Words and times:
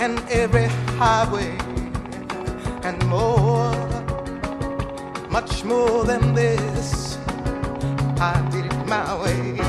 and 0.00 0.18
every 0.30 0.66
highway 0.96 1.52
and 2.84 2.96
more, 3.06 3.70
much 5.28 5.62
more 5.62 6.04
than 6.06 6.34
this. 6.34 7.18
I 8.18 8.40
did 8.50 8.64
it 8.64 8.86
my 8.86 9.04
way. 9.20 9.60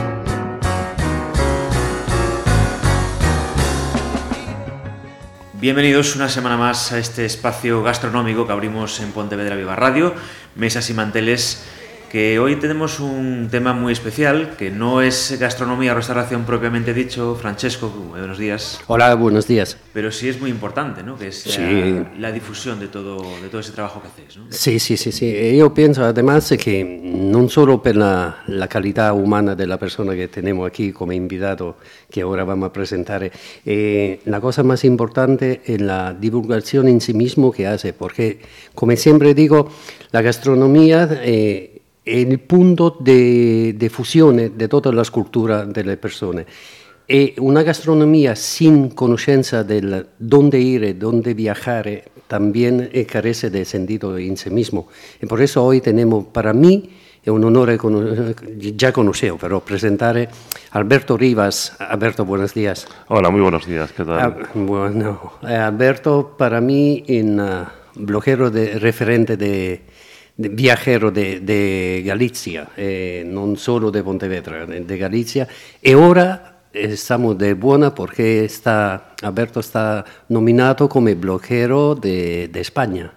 Bienvenidos 5.59 6.15
una 6.15 6.29
semana 6.29 6.57
más 6.57 6.91
a 6.93 6.97
este 6.97 7.25
espacio 7.25 7.83
gastronómico 7.83 8.47
que 8.47 8.53
abrimos 8.53 9.01
en 9.01 9.11
Pontevedra 9.11 9.57
Viva 9.57 9.75
Radio, 9.75 10.15
mesas 10.55 10.89
y 10.89 10.93
manteles 10.93 11.63
que 12.11 12.39
hoy 12.39 12.57
tenemos 12.57 12.99
un 12.99 13.47
tema 13.49 13.71
muy 13.71 13.93
especial, 13.93 14.57
que 14.57 14.69
no 14.69 15.01
es 15.01 15.37
gastronomía 15.39 15.93
o 15.93 15.95
restauración 15.95 16.43
propiamente 16.43 16.93
dicho. 16.93 17.39
Francesco, 17.39 17.87
buenos 17.87 18.37
días. 18.37 18.81
Hola, 18.87 19.15
buenos 19.15 19.47
días. 19.47 19.77
Pero 19.93 20.11
sí 20.11 20.27
es 20.27 20.41
muy 20.41 20.49
importante, 20.49 21.03
¿no? 21.03 21.17
Que 21.17 21.29
es 21.29 21.57
la, 21.57 22.11
la, 22.19 22.31
difusión 22.33 22.81
de 22.81 22.89
todo, 22.89 23.23
de 23.41 23.47
todo 23.47 23.61
ese 23.61 23.71
trabajo 23.71 24.01
que 24.01 24.09
hacéis, 24.09 24.35
¿no? 24.35 24.45
Sí, 24.49 24.79
sí, 24.79 24.97
sí, 24.97 25.13
sí. 25.13 25.55
Yo 25.55 25.73
pienso 25.73 26.03
además 26.03 26.51
que 26.59 26.83
non 26.83 27.47
solo 27.47 27.79
per 27.79 27.95
la, 27.95 28.43
la 28.47 28.67
calidad 28.67 29.15
umana 29.15 29.55
della 29.55 29.79
persona 29.79 30.11
che 30.11 30.27
tenemos 30.27 30.67
aquí 30.67 30.91
come 30.91 31.15
invitato, 31.15 31.77
che 32.09 32.23
ora 32.23 32.43
vamos 32.43 32.67
a 32.67 32.73
presentare, 32.73 33.31
eh, 33.63 34.19
la 34.25 34.41
cosa 34.41 34.63
más 34.63 34.83
importante 34.83 35.61
è 35.63 35.77
la 35.77 36.11
divulgazione 36.11 36.89
in 36.89 36.99
sí 36.99 37.13
mismo 37.13 37.53
que 37.53 37.67
hace, 37.67 37.93
porque, 37.93 38.39
come 38.73 38.97
sempre 38.97 39.33
dico, 39.33 39.71
la 40.11 40.19
gastronomia 40.19 41.07
eh, 41.23 41.70
el 42.03 42.39
punto 42.39 42.97
de, 42.99 43.73
de 43.77 43.89
fusione 43.89 44.51
di 44.55 44.67
tutta 44.67 44.91
la 44.91 45.03
cultura 45.09 45.65
delle 45.65 45.97
persone. 45.97 46.45
E 47.05 47.33
una 47.39 47.61
gastronomía 47.61 48.35
sin 48.35 48.89
conoscenza 48.91 49.63
del 49.63 50.07
dónde 50.17 50.59
ir, 50.59 50.97
dónde 50.97 51.33
viajar, 51.33 52.03
también 52.27 52.89
carece 53.05 53.49
de 53.49 53.65
sentido 53.65 54.17
en 54.17 54.37
sí 54.37 54.49
mismo. 54.49 54.87
Y 55.21 55.25
por 55.25 55.41
eso 55.41 55.63
hoy 55.65 55.81
tenemos, 55.81 56.27
para 56.27 56.53
mí, 56.53 56.89
è 57.23 57.29
un 57.29 57.43
onore, 57.43 57.77
ya 58.57 58.91
conoscevo, 58.91 59.37
però 59.37 59.59
presentare 59.59 60.29
Alberto 60.71 61.15
Rivas. 61.17 61.75
Alberto, 61.77 62.25
buenos 62.25 62.53
días. 62.53 62.87
Hola, 63.09 63.29
muy 63.29 63.41
buenos 63.41 63.67
días, 63.67 63.91
¿qué 63.91 64.03
tal? 64.03 64.19
Ah, 64.19 64.35
bueno, 64.55 65.33
eh, 65.47 65.53
Alberto, 65.53 66.35
para 66.35 66.61
mí, 66.61 67.03
un 67.09 67.39
uh, 67.39 67.65
bloguero 67.93 68.49
de, 68.49 68.79
referente 68.79 69.37
de, 69.37 69.81
viajero 70.51 71.11
de, 71.11 72.03
Galicia, 72.05 72.69
eh, 72.77 73.23
no 73.25 73.55
solo 73.55 73.91
de 73.91 74.03
Pontevedra, 74.03 74.65
de 74.65 74.97
Galicia, 74.97 75.47
y 75.81 75.91
ahora 75.91 76.51
estamos 76.73 77.37
de 77.37 77.53
buena 77.53 77.93
porque 77.93 78.45
está, 78.45 79.13
Alberto 79.21 79.59
está 79.59 80.05
nominado 80.29 80.87
como 80.87 81.13
bloguero 81.15 81.95
de, 81.95 82.49
España. 82.55 83.13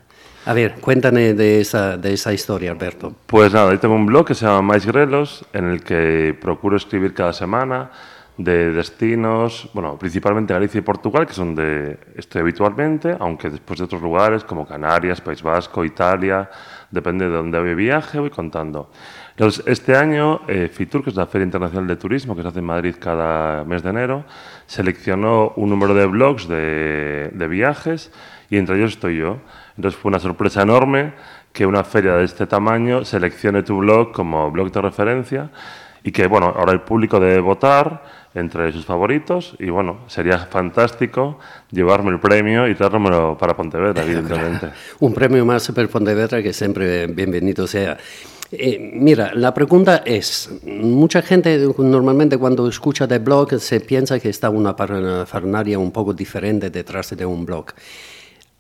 A 0.47 0.53
ver, 0.53 0.75
cuéntame 0.81 1.33
de 1.33 1.61
esa, 1.61 1.97
de 1.97 2.13
esa 2.13 2.33
historia, 2.33 2.71
Alberto. 2.71 3.15
Pues 3.27 3.53
nada, 3.53 3.73
yo 3.73 3.81
tengo 3.81 3.95
un 3.95 4.07
blog 4.07 4.27
que 4.27 4.35
se 4.35 4.45
llama 4.45 4.61
Mais 4.61 4.85
Grelos, 4.85 5.45
en 5.53 5.71
el 5.71 5.83
que 5.83 6.37
procuro 6.39 6.77
escribir 6.77 7.15
cada 7.15 7.33
semana 7.33 7.91
de 8.37 8.73
destinos, 8.73 9.71
bueno, 9.73 9.97
principalmente 9.97 10.53
Galicia 10.53 10.79
y 10.79 10.83
Portugal, 10.83 11.25
que 11.25 11.33
es 11.33 11.39
donde 11.39 11.99
estoy 12.17 12.41
habitualmente, 12.43 13.17
aunque 13.21 13.49
después 13.49 13.79
de 13.79 13.85
otros 13.85 14.03
lugares 14.03 14.43
como 14.43 14.67
Canarias, 14.67 15.21
País 15.21 15.41
Vasco, 15.41 15.85
Italia, 15.85 16.51
depende 16.95 17.29
de 17.29 17.33
dónde 17.33 17.59
hay 17.59 17.75
viaje, 17.75 18.19
voy 18.19 18.31
contando. 18.31 18.91
Entonces, 19.31 19.65
este 19.67 19.97
año, 19.97 20.43
eh, 20.47 20.71
FITUR, 20.73 21.03
que 21.03 21.11
es 21.11 21.17
la 21.17 21.27
Feria 21.27 21.45
Internacional 21.45 21.89
de 21.89 21.97
Turismo, 21.97 22.37
que 22.37 22.43
se 22.43 22.49
hace 22.49 22.61
en 22.61 22.65
Madrid 22.65 22.95
cada 22.99 23.65
mes 23.65 23.83
de 23.83 23.91
enero, 23.91 24.25
seleccionó 24.67 25.53
un 25.57 25.71
número 25.71 25.93
de 25.93 26.07
blogs 26.07 26.49
de, 26.49 27.31
de 27.35 27.49
viajes 27.49 28.13
y 28.49 28.57
entre 28.57 28.77
ellos 28.77 28.93
estoy 28.93 29.19
yo. 29.19 29.39
Entonces 29.77 30.01
fue 30.01 30.09
una 30.09 30.21
sorpresa 30.21 30.63
enorme 30.63 31.13
que 31.53 31.67
una 31.67 31.85
feria 31.85 32.15
de 32.15 32.25
este 32.25 32.47
tamaño 32.47 33.05
seleccione 33.05 33.63
tu 33.63 33.79
blog 33.79 34.13
como 34.13 34.51
blog 34.51 34.71
de 34.73 34.81
referencia 34.81 35.51
y 36.03 36.13
que, 36.13 36.27
bueno, 36.27 36.55
ahora 36.57 36.73
el 36.73 36.81
público 36.83 37.19
debe 37.19 37.41
votar 37.41 38.03
entre 38.35 38.73
sus 38.73 38.85
favoritos 38.85 39.57
y 39.59 39.71
bueno, 39.71 40.01
sería 40.09 40.39
fantástico 40.39 41.39
llevarme 41.71 42.11
el 42.11 42.21
premio 42.21 42.69
y 42.69 42.75
traérmelo 42.75 43.39
para 43.39 43.57
Pontevedra, 43.57 44.03
evidentemente. 44.05 44.71
Un 45.01 45.15
premio 45.15 45.45
más 45.45 45.71
para 45.71 45.89
Pontevedra 45.89 46.43
que 46.43 46.53
siempre 46.53 47.07
bienvenido 47.07 47.67
sea. 47.67 47.97
Eh, 48.53 48.79
mira, 48.95 49.33
la 49.35 49.53
pregunta 49.53 50.03
es, 50.05 50.51
mucha 50.65 51.23
gente 51.23 51.59
normalmente 51.79 52.39
cuando 52.39 52.69
escucha 52.69 53.07
de 53.07 53.19
blog 53.19 53.59
se 53.59 53.81
piensa 53.81 54.21
que 54.21 54.29
está 54.29 54.51
una 54.51 54.75
farnaria 55.27 55.79
un 55.79 55.91
poco 55.91 56.13
diferente 56.13 56.71
detrás 56.71 57.17
de 57.17 57.27
un 57.27 57.45
blog. 57.45 57.67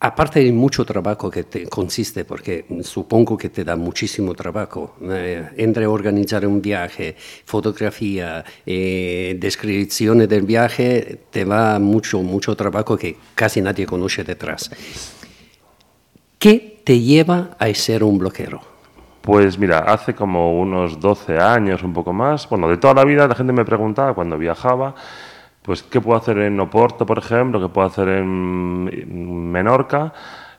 Aparte 0.05 0.45
de 0.45 0.53
mucho 0.53 0.85
trabajo 0.85 1.31
que 1.31 1.45
te 1.45 1.67
consiste, 1.67 2.27
porque 2.27 2.67
supongo 2.83 3.39
que 3.39 3.49
te 3.49 3.65
da 3.65 3.75
muchísimo 3.75 4.35
trabajo, 4.35 4.97
eh, 5.01 5.49
entre 5.57 5.87
organizar 5.87 6.47
un 6.47 6.61
viaje, 6.61 7.17
fotografía, 7.47 8.45
eh, 8.67 9.35
descripciones 9.41 10.29
del 10.29 10.43
viaje, 10.43 11.21
te 11.31 11.47
va 11.47 11.79
mucho, 11.79 12.23
mucho 12.23 12.55
trabajo 12.55 12.99
que 12.99 13.17
casi 13.35 13.63
nadie 13.63 13.87
conoce 13.87 14.25
detrás. 14.25 14.71
¿Qué 16.39 16.83
te 16.85 17.01
lleva 17.01 17.57
a 17.59 17.73
ser 17.73 18.05
un 18.05 18.19
bloquero? 18.19 18.61
Pues 19.23 19.59
mira, 19.59 19.79
hace 19.79 20.15
como 20.15 20.61
unos 20.61 21.01
12 21.01 21.39
años, 21.39 21.83
un 21.83 21.95
poco 21.95 22.13
más, 22.13 22.47
bueno, 22.51 22.69
de 22.69 22.77
toda 22.77 22.93
la 22.93 23.07
vida 23.07 23.27
la 23.27 23.35
gente 23.35 23.55
me 23.55 23.65
preguntaba 23.65 24.13
cuando 24.13 24.37
viajaba, 24.37 24.95
pues 25.65 25.83
qué 25.83 25.99
puedo 25.99 26.19
hacer 26.19 26.37
en 26.39 26.61
Oporto, 26.61 27.07
por 27.07 27.17
ejemplo, 27.17 27.59
qué 27.59 27.69
puedo 27.69 27.87
hacer 27.87 28.07
en 28.09 29.51
Menorca. 29.51 30.13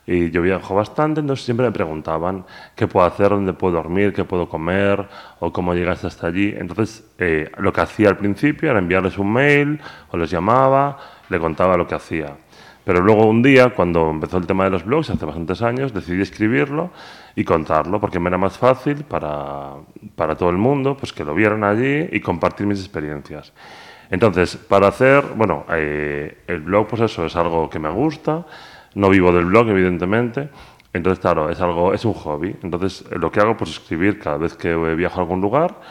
Y 0.07 0.31
yo 0.31 0.41
viajo 0.41 0.73
bastante, 0.73 1.19
entonces 1.21 1.45
siempre 1.45 1.67
me 1.67 1.71
preguntaban 1.71 2.43
qué 2.75 2.87
puedo 2.87 3.05
hacer, 3.05 3.29
dónde 3.29 3.53
puedo 3.53 3.75
dormir, 3.75 4.13
qué 4.13 4.23
puedo 4.23 4.49
comer 4.49 5.07
o 5.39 5.53
cómo 5.53 5.75
llegaste 5.75 6.07
hasta 6.07 6.27
allí. 6.27 6.55
Entonces, 6.57 7.07
eh, 7.19 7.51
lo 7.57 7.71
que 7.71 7.81
hacía 7.81 8.09
al 8.09 8.17
principio 8.17 8.71
era 8.71 8.79
enviarles 8.79 9.19
un 9.19 9.31
mail 9.31 9.79
o 10.09 10.17
les 10.17 10.31
llamaba, 10.31 10.97
le 11.29 11.39
contaba 11.39 11.77
lo 11.77 11.85
que 11.85 11.93
hacía. 11.93 12.37
Pero 12.83 13.01
luego 13.01 13.27
un 13.27 13.43
día, 13.43 13.69
cuando 13.75 14.09
empezó 14.09 14.37
el 14.37 14.47
tema 14.47 14.63
de 14.63 14.71
los 14.71 14.85
blogs, 14.85 15.11
hace 15.11 15.25
bastantes 15.25 15.61
años, 15.61 15.93
decidí 15.93 16.21
escribirlo 16.21 16.91
y 17.35 17.43
contarlo, 17.43 17.99
porque 17.99 18.19
me 18.19 18.29
era 18.29 18.39
más 18.39 18.57
fácil 18.57 19.03
para, 19.03 19.73
para 20.15 20.35
todo 20.35 20.49
el 20.49 20.57
mundo 20.57 20.97
pues 20.97 21.13
que 21.13 21.23
lo 21.23 21.35
vieran 21.35 21.63
allí 21.63 22.09
y 22.11 22.21
compartir 22.21 22.65
mis 22.65 22.79
experiencias. 22.79 23.53
Entonces, 24.09 24.55
para 24.55 24.87
hacer, 24.87 25.23
bueno, 25.35 25.65
eh, 25.69 26.43
el 26.47 26.61
blog, 26.61 26.87
pues 26.87 27.01
eso, 27.01 27.25
es 27.25 27.35
algo 27.35 27.69
que 27.69 27.79
me 27.79 27.89
gusta, 27.89 28.45
no 28.95 29.09
vivo 29.09 29.31
del 29.31 29.45
blog, 29.45 29.69
evidentemente, 29.69 30.49
entonces, 30.95 31.19
claro, 31.19 31.49
es 31.49 31.59
algo, 31.59 31.93
es 31.93 32.05
un 32.05 32.13
hobby. 32.13 32.55
Entonces, 32.63 33.03
lo 33.11 33.29
que 33.29 33.41
hago, 33.41 33.57
pues 33.57 33.71
escribir 33.71 34.17
cada 34.17 34.37
vez 34.37 34.55
que 34.55 34.73
viajo 34.73 35.19
a 35.19 35.23
algún 35.23 35.41
lugar, 35.41 35.81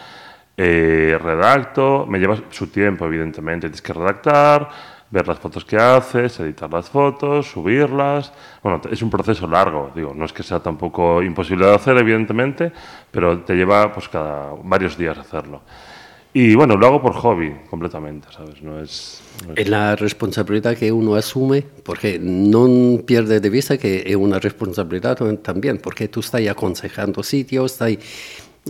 eh, 0.57 1.19
redacto, 1.21 2.07
me 2.09 2.19
lleva 2.19 2.39
su 2.49 2.69
tiempo, 2.69 3.05
evidentemente, 3.05 3.67
tienes 3.67 3.83
que 3.83 3.93
redactar, 3.93 4.69
ver 5.11 5.29
las 5.29 5.39
fotos 5.39 5.65
que 5.65 5.77
haces, 5.77 6.41
editar 6.41 6.73
las 6.73 6.89
fotos, 6.89 7.51
subirlas. 7.51 8.33
Bueno, 8.63 8.81
es 8.91 9.03
un 9.03 9.11
proceso 9.11 9.47
largo, 9.47 9.91
digo, 9.95 10.15
no 10.15 10.25
es 10.25 10.33
que 10.33 10.43
sea 10.43 10.61
tampoco 10.61 11.23
imposible 11.23 11.67
de 11.67 11.75
hacer, 11.75 11.99
evidentemente, 11.99 12.73
pero 13.11 13.41
te 13.41 13.55
lleva 13.55 13.93
pues 13.93 14.09
cada 14.09 14.55
varios 14.63 14.97
días 14.97 15.19
hacerlo. 15.19 15.61
Y 16.37 16.57
bueno, 16.57 16.77
lo 16.77 16.87
hago 16.89 17.01
por 17.01 17.13
hobby 17.13 17.55
completamente, 17.71 18.27
¿sabes? 18.37 18.61
No 18.61 18.81
es, 18.81 19.23
es... 19.55 19.69
la 19.69 19.95
responsabilidad 19.95 20.77
que 20.77 20.91
uno 20.91 21.15
asume, 21.15 21.65
porque 21.85 22.19
no 22.21 22.99
pierde 23.07 23.39
de 23.39 23.51
vista 23.51 23.79
que 23.79 24.03
es 24.05 24.17
una 24.17 24.41
responsabilidad 24.41 25.17
también, 25.43 25.79
porque 25.79 26.09
tú 26.09 26.19
estás 26.19 26.45
aconsejando 26.49 27.23
sitios, 27.23 27.71
estás 27.73 27.97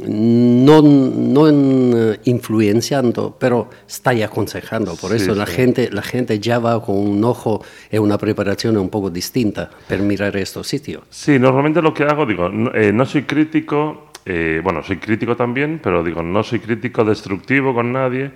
no, 0.02 0.82
no 0.82 2.14
influenciando, 2.24 3.36
pero 3.38 3.70
estás 3.88 4.20
aconsejando. 4.22 4.94
Por 4.96 5.14
eso 5.14 5.34
la, 5.34 5.46
Gente, 5.46 5.88
la 5.90 6.02
gente 6.02 6.40
ya 6.40 6.58
va 6.58 6.82
con 6.82 6.98
un 6.98 7.24
ojo 7.24 7.64
y 7.90 7.96
una 7.98 8.18
preparación 8.18 8.76
un 8.76 8.90
poco 8.90 9.08
distinta 9.08 9.70
para 9.88 10.02
mirar 10.02 10.36
estos 10.36 10.66
sitios. 10.66 11.04
Sí, 11.08 11.38
normalmente 11.38 11.80
lo 11.80 11.94
que 11.94 12.02
hago, 12.02 12.26
digo, 12.26 12.48
no, 12.48 12.74
eh, 12.74 12.92
no 12.92 13.06
soy 13.06 13.22
crítico 13.22 14.10
eh, 14.26 14.60
bueno, 14.62 14.82
soy 14.82 14.96
crítico 14.96 15.36
también, 15.36 15.80
pero 15.82 16.02
digo, 16.02 16.22
no 16.22 16.42
soy 16.42 16.60
crítico 16.60 17.04
destructivo 17.04 17.74
con 17.74 17.92
nadie, 17.92 18.32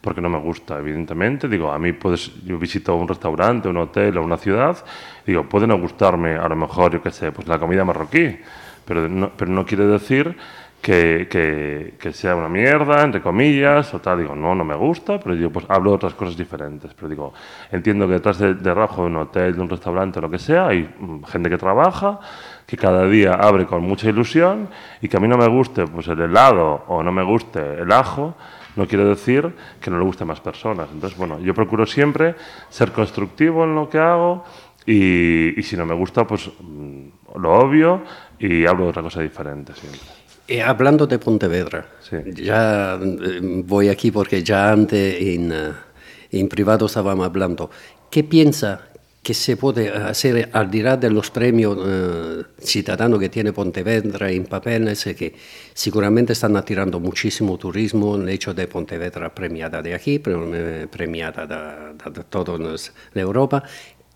porque 0.00 0.20
no 0.20 0.28
me 0.28 0.38
gusta, 0.38 0.78
evidentemente. 0.78 1.48
Digo, 1.48 1.72
a 1.72 1.78
mí 1.78 1.92
puedes, 1.92 2.44
yo 2.44 2.58
visito 2.58 2.94
un 2.94 3.08
restaurante, 3.08 3.68
un 3.68 3.76
hotel 3.78 4.18
o 4.18 4.22
una 4.22 4.36
ciudad, 4.36 4.84
digo, 5.26 5.48
puede 5.48 5.66
no 5.66 5.78
gustarme 5.78 6.36
a 6.36 6.48
lo 6.48 6.56
mejor, 6.56 6.92
yo 6.92 7.02
qué 7.02 7.10
sé, 7.10 7.32
pues 7.32 7.48
la 7.48 7.58
comida 7.58 7.84
marroquí, 7.84 8.36
pero 8.84 9.08
no, 9.08 9.30
pero 9.36 9.50
no 9.50 9.64
quiere 9.64 9.86
decir 9.86 10.36
que, 10.82 11.28
que, 11.30 11.94
que, 11.96 12.12
sea 12.12 12.34
una 12.34 12.48
mierda, 12.48 13.04
entre 13.04 13.22
comillas, 13.22 13.94
o 13.94 14.00
tal. 14.00 14.18
Digo, 14.18 14.34
no, 14.34 14.52
no 14.52 14.64
me 14.64 14.74
gusta, 14.74 15.20
pero 15.20 15.36
yo 15.36 15.48
pues 15.50 15.64
hablo 15.68 15.90
de 15.90 15.96
otras 15.96 16.14
cosas 16.14 16.36
diferentes. 16.36 16.92
Pero 16.94 17.08
digo, 17.08 17.32
entiendo 17.70 18.08
que 18.08 18.14
detrás 18.14 18.38
de, 18.38 18.54
de 18.54 18.74
Rajo, 18.74 19.02
de 19.02 19.06
un 19.06 19.16
hotel, 19.18 19.54
de 19.54 19.60
un 19.60 19.68
restaurante, 19.68 20.20
lo 20.20 20.28
que 20.28 20.40
sea, 20.40 20.66
hay 20.66 20.82
mm, 20.82 21.22
gente 21.22 21.48
que 21.48 21.56
trabaja, 21.56 22.18
que 22.66 22.76
cada 22.76 23.06
día 23.06 23.34
abre 23.34 23.64
con 23.64 23.82
mucha 23.82 24.08
ilusión 24.08 24.68
y 25.00 25.08
que 25.08 25.16
a 25.16 25.20
mí 25.20 25.28
no 25.28 25.38
me 25.38 25.46
guste 25.46 25.86
pues 25.86 26.08
el 26.08 26.20
helado 26.20 26.84
o 26.88 27.00
no 27.02 27.12
me 27.12 27.22
guste 27.22 27.60
el 27.80 27.92
ajo, 27.92 28.34
no 28.74 28.86
quiere 28.88 29.04
decir 29.04 29.54
que 29.80 29.88
no 29.88 29.98
le 29.98 30.04
guste 30.04 30.24
a 30.24 30.26
más 30.26 30.40
personas. 30.40 30.88
Entonces, 30.92 31.16
bueno, 31.16 31.38
yo 31.38 31.54
procuro 31.54 31.86
siempre 31.86 32.34
ser 32.70 32.90
constructivo 32.90 33.62
en 33.62 33.76
lo 33.76 33.88
que 33.88 33.98
hago 33.98 34.44
y, 34.84 35.58
y 35.60 35.62
si 35.62 35.76
no 35.76 35.86
me 35.86 35.94
gusta, 35.94 36.26
pues 36.26 36.50
mm, 36.60 37.38
lo 37.40 37.52
obvio 37.52 38.02
y 38.40 38.66
hablo 38.66 38.84
de 38.84 38.90
otra 38.90 39.02
cosa 39.02 39.20
diferente 39.20 39.74
siempre. 39.74 40.21
Eh, 40.48 40.60
hablando 40.60 41.06
de 41.06 41.18
Pontevedra, 41.18 41.86
Sí. 42.00 42.16
ya 42.34 42.98
eh, 43.00 43.40
voy 43.64 43.88
aquí 43.88 44.10
porque 44.10 44.42
ya 44.42 44.72
antes 44.72 45.14
en, 45.20 45.52
eh, 45.52 45.72
en 46.32 46.48
privado 46.48 46.86
estábamos 46.86 47.24
hablando. 47.26 47.70
¿Qué 48.10 48.24
piensa 48.24 48.88
que 49.22 49.34
se 49.34 49.56
puede 49.56 49.88
hacer 49.88 50.50
al 50.52 50.68
dirá 50.68 50.96
de 50.96 51.08
los 51.08 51.30
premios 51.30 51.78
eh, 51.86 52.42
ciudadanos 52.58 53.20
que 53.20 53.28
tiene 53.28 53.52
Pontevedra 53.52 54.30
en 54.32 54.44
papeles, 54.46 55.06
eh, 55.06 55.14
que 55.14 55.32
seguramente 55.74 56.32
están 56.32 56.56
atirando 56.56 56.98
muchísimo 56.98 57.56
turismo, 57.56 58.16
el 58.16 58.28
hecho 58.28 58.52
de 58.52 58.66
Pontevedra 58.66 59.32
premiada 59.32 59.80
de 59.80 59.94
aquí, 59.94 60.18
premiada 60.18 61.46
de, 61.46 62.10
de 62.10 62.24
toda 62.24 62.58
Europa? 63.14 63.62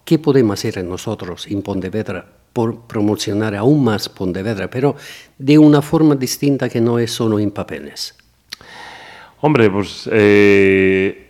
¿Qué 0.06 0.20
podemos 0.20 0.60
hacer 0.60 0.84
nosotros 0.84 1.48
en 1.48 1.62
Pontevedra 1.62 2.24
por 2.52 2.86
promocionar 2.86 3.56
aún 3.56 3.82
más 3.82 4.08
Pontevedra, 4.08 4.70
pero 4.70 4.94
de 5.36 5.58
una 5.58 5.82
forma 5.82 6.14
distinta 6.14 6.68
que 6.68 6.80
no 6.80 7.00
es 7.00 7.10
solo 7.10 7.40
en 7.40 7.50
papeles? 7.50 8.16
Hombre, 9.40 9.68
pues 9.68 10.08
eh, 10.12 11.26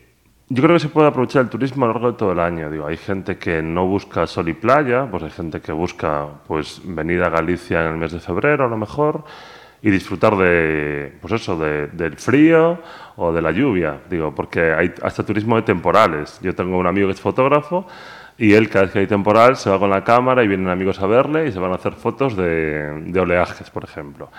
yo 0.51 0.63
creo 0.63 0.77
que 0.77 0.81
se 0.81 0.91
puede 0.91 1.09
aprovechar 1.09 1.45
el 1.45 1.49
turismo 1.49 1.87
a 1.87 1.89
lo 1.89 1.95
largo 1.95 2.13
de 2.13 2.19
todo 2.19 2.33
el 2.33 2.39
año. 2.39 2.71
Digo, 2.71 2.87
hay 2.87 2.99
gente 2.99 3.39
que 3.39 3.63
no 3.63 3.87
busca 3.87 4.27
sol 4.27 4.51
y 4.51 4.53
playa, 4.53 5.09
pues 5.11 5.23
hay 5.23 5.31
gente 5.31 5.63
que 5.63 5.73
busca 5.73 6.29
pues 6.47 6.83
venir 6.85 7.23
a 7.23 7.31
Galicia 7.31 7.81
en 7.81 7.93
el 7.93 7.97
mes 7.97 8.13
de 8.13 8.21
febrero 8.21 8.67
a 8.67 8.69
lo 8.69 8.77
mejor 8.77 9.25
y 9.81 9.91
disfrutar 9.91 10.37
de 10.37 11.17
pues 11.21 11.33
eso 11.33 11.59
de, 11.59 11.87
del 11.87 12.17
frío 12.17 12.79
o 13.17 13.33
de 13.33 13.41
la 13.41 13.53
lluvia 13.53 14.01
digo 14.09 14.35
porque 14.35 14.73
hay 14.73 14.93
hasta 15.03 15.23
turismo 15.25 15.57
de 15.57 15.63
temporales 15.63 16.41
yo 16.43 16.55
tengo 16.55 16.79
un 16.79 16.87
amigo 16.87 17.09
que 17.09 17.13
es 17.13 17.21
fotógrafo 17.21 17.87
y 18.39 18.53
él 18.53 18.69
cada 18.69 18.85
vez 18.85 18.93
que 18.93 18.99
hay 19.01 19.07
temporal 19.07 19.57
se 19.57 19.71
va 19.71 19.79
con 19.79 19.91
la 19.91 20.05
cámara 20.05 20.45
y 20.45 20.49
vienen 20.49 20.69
amigos 20.69 21.01
a 21.01 21.07
verle 21.07 21.49
y 21.49 21.53
se 21.53 21.59
van 21.59 21.73
a 21.73 21.77
hacer 21.77 21.93
fotos 21.93 22.37
de, 22.37 23.03
de 23.07 23.21
oleajes 23.21 23.71
por 23.71 23.85
ejemplo. 23.85 24.31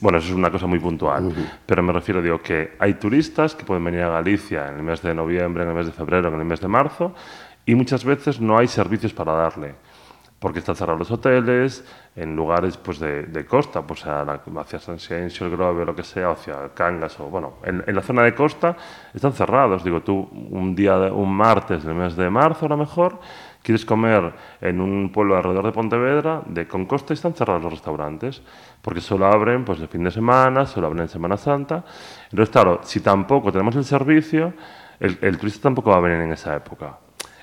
Bueno, 0.00 0.16
eso 0.18 0.28
es 0.28 0.34
una 0.34 0.50
cosa 0.50 0.66
muy 0.66 0.78
puntual, 0.78 1.26
uh 1.26 1.30
-huh. 1.30 1.50
pero 1.66 1.82
me 1.82 1.92
refiero, 1.92 2.22
digo, 2.22 2.40
que 2.40 2.72
hay 2.78 2.94
turistas 2.94 3.54
que 3.54 3.64
pueden 3.64 3.84
venir 3.84 4.00
a 4.00 4.08
Galicia 4.08 4.68
en 4.68 4.76
el 4.76 4.82
mes 4.82 5.02
de 5.02 5.14
noviembre, 5.14 5.62
en 5.62 5.68
el 5.68 5.74
mes 5.74 5.86
de 5.86 5.92
febrero, 5.92 6.28
en 6.28 6.40
el 6.40 6.46
mes 6.46 6.60
de 6.60 6.68
marzo, 6.68 7.14
y 7.66 7.74
muchas 7.74 8.02
veces 8.04 8.40
no 8.40 8.56
hay 8.56 8.66
servicios 8.66 9.12
para 9.12 9.32
darle, 9.34 9.74
porque 10.40 10.60
están 10.60 10.74
cerrados 10.74 10.98
los 10.98 11.10
hoteles, 11.10 11.84
en 12.16 12.34
lugares 12.34 12.78
pues, 12.78 12.98
de, 12.98 13.24
de 13.24 13.44
costa, 13.44 13.82
pues 13.82 14.06
a 14.06 14.24
la, 14.24 14.40
hacia 14.58 14.78
San 14.78 14.98
Siencio, 14.98 15.46
el 15.46 15.52
Grove, 15.52 15.84
lo 15.84 15.94
que 15.94 16.02
sea, 16.02 16.30
hacia 16.30 16.70
Cangas, 16.74 17.20
o 17.20 17.26
bueno, 17.26 17.58
en, 17.62 17.84
en, 17.86 17.94
la 17.94 18.00
zona 18.00 18.22
de 18.22 18.34
costa 18.34 18.74
están 19.12 19.34
cerrados. 19.34 19.84
Digo, 19.84 20.00
tú 20.00 20.28
un 20.50 20.74
día, 20.74 20.96
un 21.12 21.36
martes 21.36 21.84
del 21.84 21.94
mes 21.94 22.16
de 22.16 22.30
marzo 22.30 22.64
a 22.64 22.70
lo 22.70 22.78
mejor, 22.78 23.20
quieres 23.62 23.84
comer 23.84 24.32
en 24.62 24.80
un 24.80 25.12
pueblo 25.12 25.36
alrededor 25.36 25.66
de 25.66 25.72
Pontevedra, 25.72 26.42
de 26.46 26.66
con 26.66 26.86
costa, 26.86 27.12
están 27.12 27.34
cerrados 27.34 27.62
los 27.62 27.72
restaurantes, 27.74 28.42
porque 28.80 29.02
solo 29.02 29.26
abren 29.26 29.66
pues, 29.66 29.78
el 29.80 29.88
fin 29.88 30.04
de 30.04 30.10
semana, 30.10 30.64
solo 30.64 30.86
abren 30.86 31.02
en 31.02 31.08
Semana 31.10 31.36
Santa. 31.36 31.84
Entonces, 32.30 32.50
claro, 32.50 32.80
si 32.82 33.00
tampoco 33.00 33.52
tenemos 33.52 33.76
el 33.76 33.84
servicio, 33.84 34.54
el, 34.98 35.18
el 35.20 35.36
turista 35.36 35.64
tampoco 35.64 35.90
va 35.90 35.98
a 35.98 36.00
venir 36.00 36.22
en 36.22 36.32
esa 36.32 36.56
época. 36.56 36.98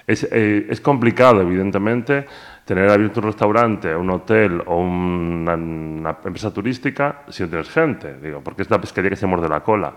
Es, 0.07 0.25
eh, 0.31 0.67
es 0.69 0.79
complicado, 0.79 1.41
evidentemente, 1.41 2.25
tener 2.67 2.89
abierto 2.89 3.21
un 3.21 3.27
restaurante, 3.27 3.95
un 3.95 4.09
hotel 4.09 4.61
o 4.65 4.77
una, 4.79 5.53
empresa 5.53 6.51
turística 6.51 7.23
si 7.29 7.43
no 7.43 7.49
tienes 7.49 7.69
gente, 7.69 8.19
digo, 8.19 8.41
porque 8.43 8.63
es 8.63 8.69
la 8.69 8.79
pesquería 8.81 9.09
que 9.09 9.15
se 9.15 9.25
muerde 9.25 9.47
la 9.47 9.61
cola. 9.61 9.93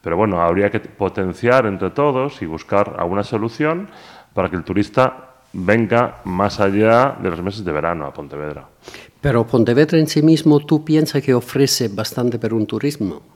Pero 0.00 0.16
bueno, 0.16 0.40
habría 0.40 0.70
que 0.70 0.78
potenciar 0.78 1.66
entre 1.66 1.90
todos 1.90 2.40
y 2.42 2.46
buscar 2.46 2.94
alguna 2.96 3.24
solución 3.24 3.88
para 4.32 4.48
que 4.48 4.54
el 4.54 4.62
turista 4.62 5.34
venga 5.52 6.20
más 6.24 6.60
allá 6.60 7.16
de 7.20 7.28
los 7.28 7.42
meses 7.42 7.64
de 7.64 7.72
verano 7.72 8.06
a 8.06 8.12
Pontevedra. 8.12 8.68
Pero 9.20 9.44
Pontevedra 9.44 9.98
en 9.98 10.06
sí 10.06 10.22
mismo, 10.22 10.60
¿tú 10.60 10.84
piensas 10.84 11.20
que 11.24 11.34
ofrece 11.34 11.88
bastante 11.88 12.38
para 12.38 12.54
un 12.54 12.66
turismo? 12.66 13.35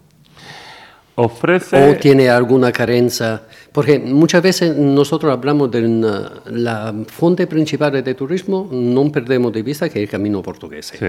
Ofrece... 1.16 1.90
¿O 1.90 1.96
tiene 1.96 2.28
alguna 2.28 2.72
carencia? 2.72 3.42
Porque 3.72 3.98
muchas 3.98 4.42
veces 4.42 4.76
nosotros 4.76 5.32
hablamos 5.32 5.70
de 5.70 5.84
una, 5.84 6.32
la 6.46 6.94
fuente 7.06 7.46
principal 7.46 8.02
de 8.02 8.14
turismo, 8.14 8.68
no 8.72 9.12
perdemos 9.12 9.52
de 9.52 9.62
vista 9.62 9.88
que 9.88 10.00
es 10.00 10.04
el 10.04 10.10
camino 10.10 10.42
portugués. 10.42 10.92
Sí. 10.98 11.06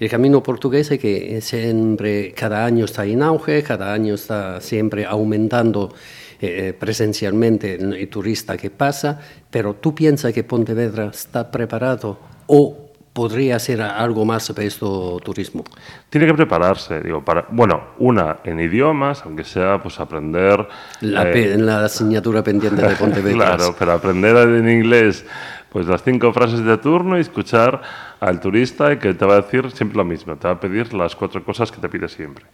El 0.00 0.08
camino 0.08 0.42
portugués 0.42 0.88
que 0.88 1.40
siempre, 1.40 2.32
cada 2.32 2.64
año 2.64 2.84
está 2.84 3.04
en 3.04 3.22
auge, 3.22 3.62
cada 3.62 3.92
año 3.92 4.14
está 4.14 4.60
siempre 4.60 5.04
aumentando 5.04 5.92
eh, 6.40 6.72
presencialmente 6.78 7.74
el 7.74 8.08
turista 8.08 8.56
que 8.56 8.70
pasa, 8.70 9.20
pero 9.50 9.74
tú 9.74 9.94
piensas 9.94 10.32
que 10.32 10.44
Pontevedra 10.44 11.10
está 11.12 11.50
preparado 11.50 12.18
o 12.46 12.87
podría 13.18 13.56
hacer 13.56 13.82
algo 13.82 14.24
más 14.24 14.48
para 14.52 14.62
este 14.62 14.86
turismo? 15.24 15.64
Tiene 16.08 16.24
que 16.24 16.34
prepararse, 16.34 17.00
digo, 17.00 17.24
para, 17.24 17.46
bueno, 17.50 17.80
una 17.98 18.36
en 18.44 18.60
idiomas, 18.60 19.22
aunque 19.24 19.42
sea 19.42 19.82
pues 19.82 19.98
aprender... 19.98 20.68
La, 21.00 21.28
eh, 21.28 21.58
la 21.58 21.84
asignatura 21.84 22.44
pendiente 22.44 22.80
de 22.80 22.94
Pontevedra. 22.94 23.56
claro, 23.56 23.74
pero 23.76 23.90
aprender 23.90 24.36
en 24.36 24.68
inglés 24.70 25.26
pues 25.68 25.86
las 25.86 26.04
cinco 26.04 26.32
frases 26.32 26.64
de 26.64 26.78
turno 26.78 27.18
y 27.18 27.22
escuchar 27.22 27.82
al 28.20 28.38
turista 28.38 28.92
y 28.92 28.98
que 28.98 29.12
te 29.14 29.26
va 29.26 29.34
a 29.34 29.40
decir 29.40 29.68
siempre 29.72 29.98
lo 29.98 30.04
mismo, 30.04 30.36
te 30.36 30.46
va 30.46 30.54
a 30.54 30.60
pedir 30.60 30.94
las 30.94 31.16
cuatro 31.16 31.42
cosas 31.44 31.72
que 31.72 31.80
te 31.80 31.88
pide 31.88 32.08
siempre. 32.08 32.44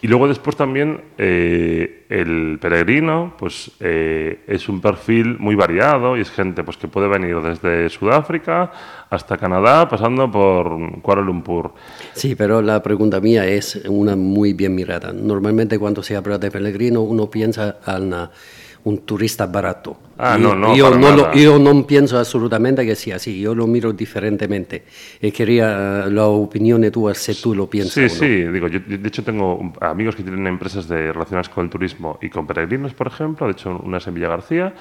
Y 0.00 0.06
luego 0.06 0.28
después 0.28 0.54
también 0.54 1.00
eh, 1.18 2.06
el 2.08 2.58
peregrino 2.60 3.34
pues 3.36 3.72
eh, 3.80 4.40
es 4.46 4.68
un 4.68 4.80
perfil 4.80 5.38
muy 5.38 5.56
variado 5.56 6.16
y 6.16 6.20
es 6.20 6.30
gente 6.30 6.62
pues 6.62 6.76
que 6.76 6.86
puede 6.86 7.08
venir 7.08 7.40
desde 7.40 7.88
Sudáfrica 7.88 8.70
hasta 9.10 9.36
Canadá 9.36 9.88
pasando 9.88 10.30
por 10.30 11.00
Kuala 11.02 11.22
Lumpur. 11.22 11.72
Sí, 12.12 12.36
pero 12.36 12.62
la 12.62 12.80
pregunta 12.80 13.20
mía 13.20 13.44
es 13.46 13.82
una 13.88 14.14
muy 14.14 14.52
bien 14.52 14.74
mirada. 14.74 15.12
Normalmente 15.12 15.78
cuando 15.80 16.02
se 16.02 16.14
habla 16.14 16.38
de 16.38 16.50
peregrino 16.50 17.02
uno 17.02 17.28
piensa 17.28 17.78
en 17.84 18.14
un 18.84 18.98
turista 18.98 19.46
barato. 19.46 19.96
Ah, 20.18 20.36
no, 20.38 20.54
no, 20.54 20.74
yo, 20.74 20.90
no 20.96 21.14
lo, 21.14 21.32
yo 21.34 21.58
no 21.58 21.86
pienso 21.86 22.18
absolutamente 22.18 22.84
que 22.84 22.96
sea 22.96 23.16
así, 23.16 23.40
yo 23.40 23.54
lo 23.54 23.66
miro 23.66 23.92
diferentemente. 23.92 24.84
Y 25.20 25.30
quería 25.30 26.06
la 26.06 26.26
opinión 26.26 26.90
tuya 26.90 27.14
si 27.14 27.34
tú 27.40 27.54
lo 27.54 27.68
piensas. 27.68 27.94
Sí, 27.94 28.02
no. 28.02 28.08
sí, 28.08 28.52
digo, 28.52 28.66
yo 28.68 28.80
de 28.80 29.06
hecho 29.06 29.22
tengo 29.22 29.72
amigos 29.80 30.16
que 30.16 30.22
tienen 30.22 30.46
empresas 30.46 30.88
de, 30.88 31.12
relacionadas 31.12 31.48
con 31.48 31.64
el 31.64 31.70
turismo 31.70 32.18
y 32.20 32.28
con 32.28 32.46
peregrinos, 32.46 32.94
por 32.94 33.06
ejemplo, 33.06 33.46
de 33.46 33.52
hecho 33.52 33.80
una 33.84 33.98
es 33.98 34.06
en 34.06 34.14
Villa 34.14 34.28
García, 34.28 34.74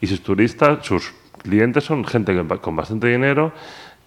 y 0.00 0.06
sus 0.06 0.22
turistas, 0.22 0.84
sus 0.86 1.12
clientes 1.42 1.84
son 1.84 2.04
gente 2.04 2.34
con 2.60 2.76
bastante 2.76 3.08
dinero 3.08 3.52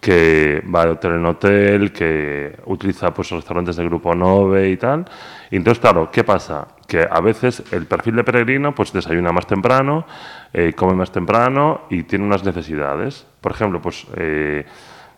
que 0.04 0.62
va 0.62 0.84
de 0.84 0.90
hotel 0.90 1.12
en 1.12 1.24
hotel, 1.24 1.90
que 1.90 2.58
utiliza 2.66 3.14
pues 3.14 3.30
restaurantes 3.30 3.76
de 3.76 3.86
grupo 3.86 4.14
Nove 4.14 4.68
y 4.68 4.76
tal. 4.76 5.06
Y 5.50 5.56
entonces, 5.56 5.80
claro, 5.80 6.10
¿qué 6.12 6.22
pasa? 6.22 6.68
Que 6.86 7.08
a 7.10 7.22
veces 7.22 7.62
el 7.72 7.86
perfil 7.86 8.16
de 8.16 8.22
peregrino 8.24 8.74
pues 8.74 8.92
desayuna 8.92 9.32
más 9.32 9.46
temprano, 9.46 10.04
eh, 10.52 10.74
come 10.76 10.92
más 10.92 11.10
temprano 11.10 11.86
y 11.88 12.02
tiene 12.02 12.26
unas 12.26 12.44
necesidades. 12.44 13.26
Por 13.40 13.52
ejemplo, 13.52 13.80
pues 13.80 14.06
eh, 14.18 14.66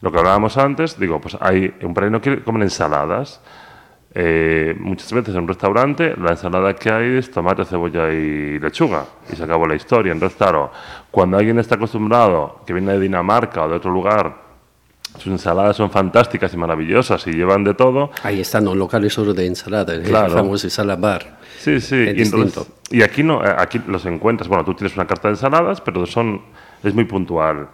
lo 0.03 0.13
que 0.13 0.19
hablábamos 0.19 0.57
antes, 0.57 1.01
digo, 1.01 1.21
pues 1.21 1.37
hay 1.41 1.75
un 1.83 1.93
peregrino 1.93 2.21
que 2.21 2.45
come 2.45 2.63
ensaladas. 2.63 3.43
Eh, 4.15 4.77
muchas 4.79 5.13
veces 5.13 5.35
en 5.35 5.41
un 5.43 5.49
restaurante 5.49 6.15
la 6.17 6.31
ensalada 6.31 6.75
que 6.77 6.93
hay 6.93 7.17
es 7.17 7.29
tomate, 7.33 7.65
cebolla 7.65 8.13
y 8.13 8.61
lechuga 8.61 9.05
y 9.33 9.35
se 9.35 9.43
acabó 9.43 9.67
la 9.67 9.75
historia. 9.75 10.13
Entonces, 10.13 10.39
claro, 10.39 10.71
cuando 11.11 11.39
alguien 11.39 11.59
está 11.59 11.75
acostumbrado, 11.75 12.61
que 12.65 12.73
viene 12.73 12.93
de 12.93 13.01
Dinamarca 13.01 13.65
o 13.65 13.69
de 13.69 13.75
otro 13.75 13.91
lugar, 13.91 14.46
sus 15.19 15.33
ensaladas 15.33 15.77
son 15.77 15.91
fantásticas 15.91 16.53
y 16.55 16.57
maravillosas 16.57 17.27
y 17.27 17.33
llevan 17.33 17.65
de 17.65 17.75
todo. 17.75 18.11
Ahí 18.23 18.41
están 18.41 18.65
los 18.65 18.77
locales 18.77 19.13
solo 19.13 19.35
de 19.35 19.47
ensalada, 19.47 20.01
claro. 20.03 20.27
el 20.27 20.33
famoso 20.33 20.67
ensalada 20.67 21.01
bar. 21.01 21.39
Sí, 21.59 21.81
sí. 21.81 21.97
Y, 21.97 22.23
entonces, 22.23 22.67
y, 22.91 23.03
aquí 23.03 23.23
no, 23.23 23.45
eh, 23.45 23.55
aquí 23.59 23.81
los 23.87 24.05
encuentras. 24.07 24.49
Bueno, 24.49 24.65
tú 24.65 24.75
tienes 24.75 24.95
una 24.95 25.07
carta 25.07 25.29
de 25.29 25.35
ensaladas, 25.35 25.81
pero 25.81 26.07
son 26.07 26.43
es 26.83 26.95
muy 26.95 27.05
puntual. 27.05 27.69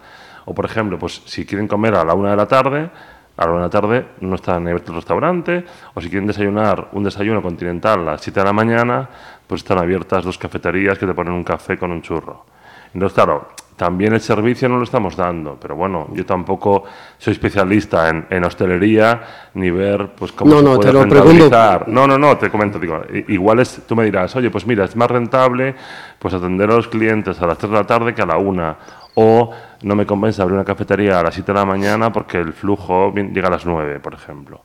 O 0.45 0.53
por 0.53 0.65
ejemplo, 0.65 0.97
pues 0.99 1.21
si 1.25 1.45
quieren 1.45 1.67
comer 1.67 1.95
a 1.95 2.03
la 2.03 2.13
una 2.13 2.31
de 2.31 2.35
la 2.35 2.47
tarde, 2.47 2.89
a 3.37 3.45
la 3.45 3.51
una 3.51 3.59
de 3.59 3.65
la 3.65 3.69
tarde 3.69 4.05
no 4.21 4.35
están 4.35 4.67
abiertos 4.67 4.89
el 4.89 4.95
restaurante, 4.95 5.65
o 5.93 6.01
si 6.01 6.09
quieren 6.09 6.27
desayunar 6.27 6.89
un 6.93 7.03
desayuno 7.03 7.41
continental 7.41 8.01
a 8.01 8.11
las 8.13 8.21
7 8.21 8.39
de 8.39 8.45
la 8.45 8.53
mañana, 8.53 9.09
pues 9.47 9.61
están 9.61 9.77
abiertas 9.77 10.23
dos 10.23 10.37
cafeterías 10.37 10.97
que 10.97 11.05
te 11.05 11.13
ponen 11.13 11.33
un 11.33 11.43
café 11.43 11.77
con 11.77 11.91
un 11.91 12.01
churro. 12.01 12.45
Entonces, 12.93 13.13
claro, 13.15 13.49
también 13.75 14.13
el 14.13 14.21
servicio 14.21 14.69
no 14.69 14.77
lo 14.77 14.83
estamos 14.83 15.15
dando, 15.15 15.57
pero 15.59 15.75
bueno, 15.75 16.07
yo 16.13 16.25
tampoco 16.25 16.83
soy 17.17 17.33
especialista 17.33 18.09
en, 18.09 18.25
en 18.29 18.43
hostelería 18.43 19.21
ni 19.55 19.71
ver 19.71 20.11
pues 20.15 20.31
cómo 20.31 20.51
No, 20.51 20.57
se 20.57 20.63
no, 20.63 20.75
puede 20.75 20.87
te 20.87 20.93
lo 20.93 21.01
rentabilizar. 21.01 21.87
No, 21.87 22.07
no, 22.07 22.17
no, 22.17 22.37
te 22.37 22.49
comento, 22.49 22.79
digo, 22.79 23.01
igual 23.27 23.59
es, 23.59 23.81
tú 23.87 23.95
me 23.95 24.05
dirás, 24.05 24.35
oye, 24.35 24.49
pues 24.49 24.65
mira, 24.67 24.85
es 24.85 24.95
más 24.95 25.09
rentable 25.09 25.75
pues 26.19 26.33
atender 26.33 26.69
a 26.71 26.75
los 26.75 26.87
clientes 26.87 27.41
a 27.41 27.47
las 27.47 27.57
3 27.57 27.71
de 27.71 27.77
la 27.77 27.85
tarde 27.85 28.13
que 28.13 28.21
a 28.21 28.25
la 28.25 28.37
1, 28.37 28.77
o 29.15 29.51
no 29.83 29.95
me 29.95 30.05
compensa 30.05 30.43
abrir 30.43 30.55
una 30.55 30.65
cafetería 30.65 31.19
a 31.19 31.23
las 31.23 31.33
7 31.33 31.51
de 31.51 31.59
la 31.59 31.65
mañana 31.65 32.11
porque 32.11 32.37
el 32.37 32.53
flujo 32.53 33.13
llega 33.13 33.47
a 33.47 33.51
las 33.51 33.65
9, 33.65 33.99
por 33.99 34.13
ejemplo. 34.13 34.61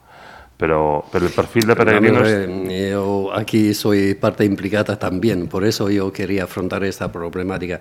Pero, 0.57 1.05
pero 1.13 1.25
el 1.25 1.33
perfil 1.33 1.67
de 1.69 1.77
peregrinos... 1.77 2.29
Yo 2.69 3.33
aquí 3.33 3.73
soy 3.75 4.15
parte 4.15 4.45
implicada 4.45 4.99
también, 4.99 5.47
por 5.47 5.65
eso 5.65 5.89
yo 5.89 6.13
quería 6.13 6.45
afrontar 6.45 6.83
esta 6.83 7.13
problemática. 7.13 7.79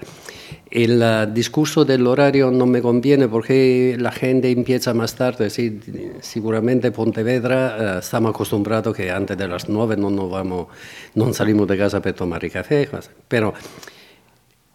El 0.69 1.01
ah, 1.01 1.25
discurso 1.25 1.86
del 1.86 2.05
horario 2.05 2.51
no 2.51 2.65
me 2.65 2.81
conviene 2.81 3.27
porque 3.27 3.95
la 3.97 4.12
gente 4.12 4.51
empieza 4.51 4.93
más 4.93 5.15
tarde. 5.15 5.50
Sí, 5.50 5.79
seguramente 6.19 6.91
Pontevedra 6.91 7.95
eh, 7.95 8.00
estamos 8.00 8.31
acostumbrados 8.31 8.95
que 8.95 9.09
antes 9.09 9.38
de 9.38 9.47
las 9.47 9.69
nueve 9.69 9.95
no, 9.95 10.09
nos 10.09 10.29
vamos, 10.29 10.67
no 11.15 11.33
salimos 11.33 11.67
de 11.67 11.77
casa 11.77 12.01
para 12.01 12.15
tomar 12.15 12.43
el 12.43 12.51
café, 12.51 12.89
pero 13.27 13.53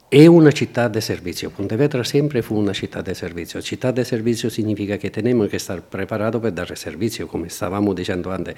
è 0.08 0.26
una 0.26 0.52
città 0.52 0.88
di 0.88 1.00
servizio. 1.00 1.50
Pontevedra 1.50 2.02
sempre 2.04 2.40
fu 2.40 2.56
una 2.56 2.72
città 2.72 3.02
di 3.02 3.14
servizio. 3.14 3.61
Città 3.61 3.90
di 3.90 4.04
servizio 4.04 4.49
significa 4.49 4.96
che 4.96 5.11
tenemos 5.11 5.49
che 5.49 5.58
stare 5.58 5.82
preparati 5.82 6.38
per 6.38 6.52
dare 6.52 6.75
servizio, 6.75 7.26
come 7.26 7.49
stavamo 7.49 7.92
dicendo 7.92 8.30
antes. 8.30 8.54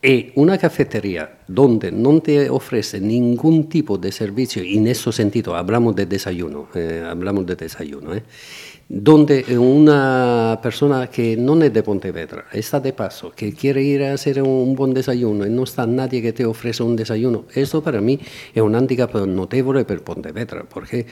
E 0.00 0.30
una 0.36 0.56
cafetería 0.56 1.42
donde 1.48 1.90
non 1.90 2.22
ti 2.22 2.38
ofrece 2.46 3.00
ningún 3.00 3.66
tipo 3.66 3.98
de 3.98 4.12
servicio, 4.12 4.62
en 4.62 4.86
ese 4.86 5.10
sentido, 5.10 5.56
hablamos 5.56 5.96
de 5.96 6.06
desayuno, 6.06 6.68
eh, 6.74 7.02
hablamos 7.02 7.44
de 7.46 7.56
desayuno, 7.56 8.14
eh, 8.14 8.22
donde 8.86 9.44
una 9.58 10.60
persona 10.62 11.08
que 11.10 11.36
non 11.36 11.64
è 11.64 11.70
di 11.70 11.82
Pontevedra, 11.82 12.46
está 12.52 12.78
de 12.78 12.92
paso, 12.92 13.32
que 13.34 13.52
quiere 13.52 13.82
ir 13.82 14.04
a 14.04 14.12
hacer 14.14 14.40
un 14.40 14.76
buen 14.76 14.94
desayuno 14.94 15.44
y 15.44 15.50
no 15.50 15.64
está 15.64 15.84
nadie 15.84 16.22
que 16.22 16.32
te 16.32 16.46
ofrece 16.46 16.84
un 16.84 16.94
desayuno, 16.94 17.46
eso 17.52 17.82
para 17.82 18.00
mí 18.00 18.20
è 18.54 18.60
un 18.60 18.76
handicap 18.76 19.12
notevole 19.26 19.84
per 19.84 20.04
Pontevedra, 20.04 20.62
porque 20.62 21.06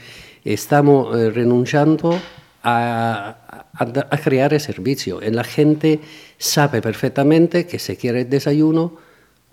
estamos 0.45 1.13
eh, 1.13 1.29
renunciando 1.29 2.17
a, 2.63 3.67
a, 3.73 3.83
a 3.83 4.17
crear 4.17 4.59
servicio. 4.59 5.21
Y 5.21 5.31
la 5.31 5.43
gente 5.43 5.99
sabe 6.37 6.81
perfectamente 6.81 7.65
que 7.65 7.79
si 7.79 7.95
quiere 7.95 8.21
el 8.21 8.29
desayuno, 8.29 8.95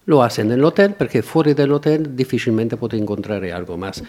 lo 0.06 0.22
hace 0.22 0.42
en 0.42 0.52
el 0.52 0.64
hotel, 0.64 0.94
porque 0.98 1.22
fuera 1.22 1.54
del 1.54 1.72
hotel 1.72 2.14
difícilmente 2.14 2.76
puede 2.76 2.98
encontrar 2.98 3.44
algo 3.44 3.76
más. 3.76 4.02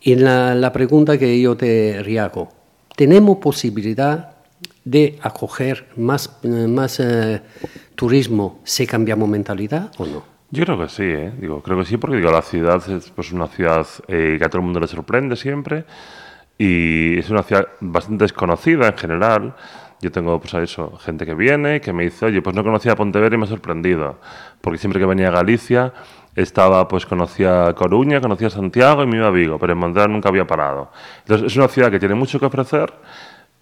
Y 0.00 0.16
la, 0.16 0.54
la 0.54 0.72
pregunta 0.72 1.16
que 1.16 1.40
yo 1.40 1.56
te 1.56 2.02
riaco, 2.02 2.48
¿tenemos 2.96 3.38
posibilidad 3.38 4.32
de 4.84 5.18
acoger 5.22 5.86
más, 5.96 6.38
más 6.42 6.98
eh, 7.00 7.40
turismo 7.94 8.60
si 8.64 8.86
cambiamos 8.86 9.28
mentalidad 9.28 9.92
o 9.98 10.06
no? 10.06 10.32
Yo 10.50 10.64
creo 10.64 10.78
que 10.78 10.88
sí, 10.88 11.04
¿eh? 11.04 11.32
digo, 11.40 11.62
creo 11.62 11.78
que 11.78 11.84
sí, 11.84 11.96
porque 11.96 12.16
digo, 12.16 12.30
la 12.30 12.42
ciudad 12.42 12.82
es 12.90 13.10
pues, 13.10 13.32
una 13.32 13.46
ciudad 13.46 13.86
eh, 14.08 14.36
que 14.38 14.44
a 14.44 14.48
todo 14.48 14.58
el 14.58 14.64
mundo 14.64 14.80
le 14.80 14.86
sorprende 14.86 15.34
siempre 15.36 15.84
y 16.58 17.18
es 17.18 17.30
una 17.30 17.42
ciudad 17.42 17.68
bastante 17.80 18.24
desconocida 18.24 18.88
en 18.88 18.96
general. 18.98 19.56
Yo 20.02 20.10
tengo, 20.10 20.40
pues 20.40 20.52
eso, 20.54 20.98
gente 20.98 21.24
que 21.24 21.34
viene, 21.34 21.80
que 21.80 21.92
me 21.92 22.02
dice, 22.04 22.26
oye, 22.26 22.42
pues 22.42 22.54
no 22.56 22.64
conocía 22.64 22.96
Pontevedra 22.96 23.36
y 23.36 23.38
me 23.38 23.44
ha 23.44 23.48
sorprendido, 23.48 24.18
porque 24.60 24.76
siempre 24.78 24.98
que 25.00 25.06
venía 25.06 25.28
a 25.28 25.30
Galicia 25.30 25.92
estaba, 26.34 26.88
pues 26.88 27.06
conocía 27.06 27.72
Coruña, 27.74 28.20
conocía 28.20 28.50
Santiago 28.50 29.04
y 29.04 29.06
me 29.06 29.18
iba 29.18 29.28
a 29.28 29.30
Vigo, 29.30 29.58
pero 29.60 29.74
en 29.74 29.78
Montreal 29.78 30.10
nunca 30.12 30.28
había 30.28 30.44
parado. 30.46 30.90
Entonces 31.20 31.46
es 31.46 31.56
una 31.56 31.68
ciudad 31.68 31.90
que 31.90 32.00
tiene 32.00 32.16
mucho 32.16 32.40
que 32.40 32.46
ofrecer 32.46 32.92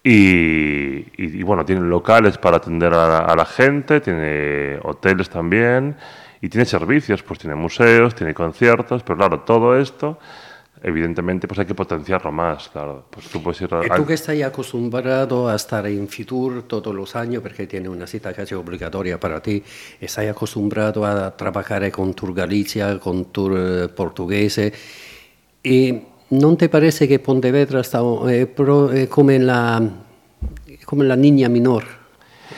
y, 0.03 0.97
y- 1.15 1.39
y, 1.39 1.43
bueno, 1.43 1.63
tiene 1.63 1.81
locales 1.81 2.37
para 2.37 2.57
atender 2.57 2.93
a 2.93 3.19
a 3.19 3.35
la 3.35 3.45
gente, 3.45 4.01
tiene 4.01 4.79
hoteles 4.83 5.29
también 5.29 5.95
y 6.41 6.49
tiene 6.49 6.65
servicios, 6.65 7.21
pues 7.23 7.39
tiene 7.39 7.55
museos, 7.55 8.15
tiene 8.15 8.33
conciertos, 8.33 9.03
pero 9.03 9.17
claro, 9.17 9.41
todo 9.41 9.77
esto, 9.79 10.17
evidentemente, 10.83 11.47
pues 11.47 11.59
hay 11.59 11.65
que 11.65 11.75
potenciarlo 11.75 12.31
más, 12.31 12.69
claro. 12.69 13.05
Pues 13.09 13.27
tú 13.27 13.41
puedes 13.41 13.61
ir 13.61 13.73
a... 13.73 13.81
E 13.85 13.89
tu 13.95 14.05
che 14.05 14.15
stai 14.17 14.41
acostumbrado 14.41 15.47
a 15.47 15.57
stare 15.57 15.91
in 15.91 16.07
Fitur 16.07 16.63
todos 16.63 16.93
los 16.93 17.15
años 17.15 17.41
perché 17.43 17.67
tiene 17.67 17.87
una 17.87 18.05
cita 18.07 18.33
casi 18.33 18.53
obligatoria 18.55 19.19
para 19.19 19.39
ti 19.41 19.61
e 19.99 20.07
stai 20.07 20.27
acostumbrado 20.27 21.05
a 21.05 21.29
trabajare 21.31 21.91
con 21.91 22.13
Tour 22.13 22.33
Galizia, 22.33 22.97
con 22.97 23.31
Tour 23.31 23.57
eh, 23.57 23.89
portoghese 23.89 24.73
e 25.61 26.05
non 26.29 26.55
ti 26.57 26.67
parece 26.69 27.05
che 27.07 27.19
Pontevedra 27.19 27.83
sta, 27.83 28.01
è, 28.27 28.45
pro- 28.47 28.89
è 28.89 29.07
come, 29.07 29.37
la, 29.37 29.81
come 30.85 31.05
la 31.05 31.15
niña 31.15 31.47
minor? 31.49 31.99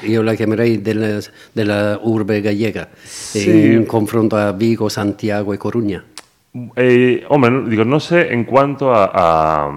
Io 0.01 0.21
la 0.21 0.33
chiamerei 0.35 0.81
del- 0.81 1.23
della 1.51 1.99
urbe 2.01 2.39
gallega 2.41 2.87
Sì. 3.03 3.73
in 3.73 3.85
confronto 3.85 4.35
a 4.35 4.51
Vigo, 4.51 4.89
Santiago 4.89 5.53
e 5.53 5.57
Coruña. 5.57 6.03
Eh, 6.75 7.25
hombre, 7.29 7.49
no- 7.49 7.67
digo, 7.67 7.83
no 7.83 7.99
sé 7.99 8.31
en 8.31 8.43
cuanto 8.43 8.93
a, 8.93 9.09
a, 9.11 9.71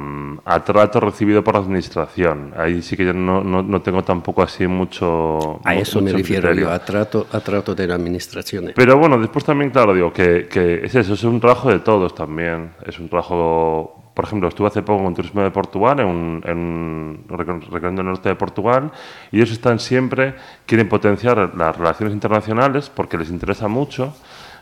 a 0.45 0.64
trato 0.64 1.00
recibido 1.00 1.42
por 1.42 1.54
la 1.54 1.61
administración. 1.61 2.52
Ahí 2.54 2.83
sí 2.83 2.97
que 2.99 3.06
yo 3.06 3.14
no, 3.14 3.42
no, 3.42 3.62
no 3.62 3.80
tengo 3.80 4.04
tampoco 4.04 4.42
así 4.42 4.66
mucho. 4.66 5.59
A 5.64 5.75
eso 5.75 6.00
me 6.00 6.11
mucho 6.12 6.18
refiero 6.18 6.42
criterio. 6.49 6.68
yo, 6.68 6.75
a 6.75 6.78
trato, 6.85 7.26
a 7.33 7.40
trato 7.40 7.75
della 7.75 7.95
amministrazione. 7.95 8.73
Pero 8.76 8.99
bueno, 8.99 9.18
después 9.18 9.42
también, 9.45 9.71
claro, 9.71 9.95
digo 9.95 10.12
que, 10.12 10.49
que 10.49 10.85
es 10.85 10.95
eso, 10.95 11.14
es 11.14 11.25
un 11.25 11.40
trabajo 11.40 11.71
de 11.71 11.78
todos 11.78 12.14
también. 12.14 12.73
Es 12.85 12.99
un 12.99 13.09
trabajo, 13.09 14.11
por 14.12 14.26
ejemplo, 14.26 14.49
estuve 14.49 14.68
hace 14.68 14.83
poco 14.83 15.02
con 15.02 15.14
Turismo 15.14 15.40
de 15.40 15.50
Portugal, 15.50 16.00
en 16.00 16.06
un, 16.06 16.42
en 16.45 16.59
un 16.59 17.25
el 17.30 17.95
norte 18.04 18.28
de 18.28 18.35
Portugal, 18.35 18.90
y 19.33 19.38
ellos 19.38 19.50
están 19.50 19.78
siempre, 19.78 20.35
quieren 20.66 20.90
potenciar 20.90 21.52
las 21.56 21.75
relaciones 21.75 22.12
internacionales 22.12 22.90
porque 22.95 23.16
les 23.16 23.30
interesa 23.30 23.66
mucho. 23.66 24.14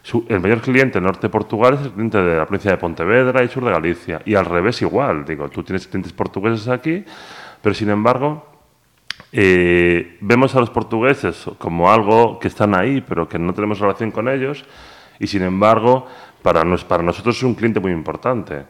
Su- 0.05 0.27
el 0.29 0.39
mayor 0.39 0.61
cliente 0.61 1.01
norte 1.01 1.23
de 1.23 1.29
Portugal 1.31 1.75
es 1.75 1.87
el 1.87 1.93
cliente 1.93 2.19
de 2.21 2.37
la 2.37 2.45
provincia 2.45 2.71
de 2.71 2.77
Pontevedra 2.77 3.43
y 3.43 3.49
sur 3.49 3.65
de 3.65 3.71
Galicia. 3.71 4.21
Y 4.27 4.35
al 4.35 4.45
revés 4.45 4.83
igual, 4.83 5.25
digo, 5.25 5.49
tú 5.49 5.63
tienes 5.63 5.87
clientes 5.89 6.13
portugueses 6.13 6.69
aquí, 6.69 7.03
pero 7.63 7.75
sin 7.75 7.89
embargo, 7.89 8.47
eh, 9.33 10.19
vemos 10.21 10.55
a 10.55 10.61
los 10.61 10.69
portugueses 10.69 11.47
como 11.57 11.91
algo 11.91 12.39
que 12.39 12.49
están 12.49 12.75
ahí, 12.75 13.01
pero 13.01 13.27
que 13.27 13.39
no 13.39 13.55
tenemos 13.55 13.79
relación 13.81 14.11
con 14.11 14.29
ellos, 14.29 14.67
y 15.19 15.27
sin 15.27 15.43
embargo, 15.43 16.07
para, 16.43 16.65
nos- 16.65 16.85
para 16.85 17.03
nosotros 17.03 17.39
es 17.39 17.43
un 17.43 17.55
cliente 17.55 17.81
muy 17.81 17.93
importante. 17.93 18.67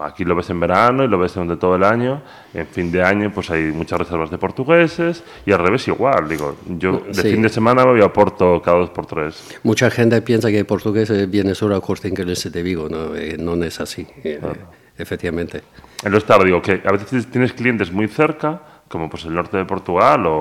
Aquí 0.00 0.24
lo 0.24 0.36
ves 0.36 0.50
en 0.50 0.60
verano 0.60 1.02
y 1.02 1.08
lo 1.08 1.18
ves 1.18 1.34
durante 1.34 1.56
todo 1.56 1.74
el 1.74 1.82
año. 1.82 2.22
En 2.52 2.66
fin 2.66 2.92
de 2.92 3.02
año, 3.02 3.32
pues 3.34 3.50
hay 3.50 3.64
muchas 3.72 3.98
reservas 3.98 4.30
de 4.30 4.38
portugueses 4.38 5.24
y 5.44 5.50
al 5.52 5.58
revés 5.58 5.88
igual. 5.88 6.28
Digo, 6.28 6.56
yo 6.78 6.98
de 7.00 7.14
Sí. 7.14 7.30
fin 7.32 7.42
de 7.42 7.48
semana 7.48 7.84
me 7.84 7.90
voy 7.92 8.02
a 8.02 8.12
Porto 8.12 8.62
cada 8.62 8.78
dos 8.78 8.90
por 8.90 9.06
tres. 9.06 9.58
Mucha 9.64 9.90
gente 9.90 10.22
piensa 10.22 10.48
que 10.50 10.58
el 10.60 10.66
portugués 10.66 11.28
viene 11.30 11.54
solo 11.56 11.74
a 11.74 11.80
Corte 11.80 12.06
Inglés 12.08 12.50
de 12.52 12.62
Vigo, 12.62 12.88
no, 12.88 13.16
Eh, 13.16 13.36
no 13.38 13.54
es 13.64 13.80
así, 13.80 14.06
eh, 14.22 14.38
efectivamente. 14.96 15.62
Entonces, 15.98 16.24
claro, 16.24 16.44
digo 16.44 16.62
que 16.62 16.82
a 16.84 16.92
veces 16.92 17.26
tienes 17.30 17.52
clientes 17.52 17.90
muy 17.90 18.08
cerca, 18.08 18.60
como 18.88 19.08
pues 19.10 19.24
el 19.24 19.34
norte 19.34 19.56
de 19.56 19.64
Portugal 19.64 20.26
o, 20.26 20.32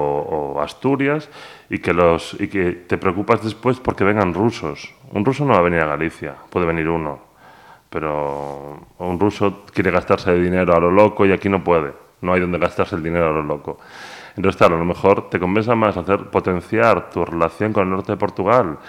o 0.55 0.61
Asturias, 0.61 1.29
y 1.69 1.79
que, 1.79 1.93
los, 1.93 2.35
y 2.39 2.47
que 2.49 2.71
te 2.73 2.97
preocupas 2.97 3.43
después 3.43 3.79
porque 3.79 4.03
vengan 4.03 4.33
rusos. 4.33 4.93
Un 5.11 5.25
ruso 5.25 5.45
no 5.45 5.53
va 5.53 5.59
a 5.59 5.61
venir 5.63 5.79
a 5.79 5.87
Galicia, 5.87 6.35
puede 6.51 6.65
venir 6.67 6.87
uno, 6.89 7.19
pero 7.93 8.87
un 8.97 9.19
ruso 9.19 9.65
quiere 9.71 9.91
gastarse 9.91 10.31
de 10.31 10.41
dinero 10.41 10.75
a 10.75 10.79
lo 10.79 10.89
loco 10.89 11.27
y 11.27 11.31
aquí 11.31 11.47
no 11.47 11.63
puede, 11.63 11.93
no 12.21 12.33
hay 12.33 12.41
donde 12.41 12.57
gastarse 12.57 12.95
el 12.95 13.03
dinero 13.03 13.29
a 13.29 13.31
lo 13.31 13.43
loco. 13.43 13.77
Entonces, 14.35 14.57
claro, 14.57 14.77
a 14.77 14.79
lo 14.79 14.85
mejor 14.85 15.29
te 15.29 15.39
compensa 15.39 15.75
más 15.75 15.95
hacer 15.95 16.31
potenciar 16.31 17.11
tu 17.11 17.23
relación 17.23 17.71
con 17.71 17.83
el 17.83 17.91
norte 17.91 18.13
de 18.13 18.17
Portugal 18.17 18.79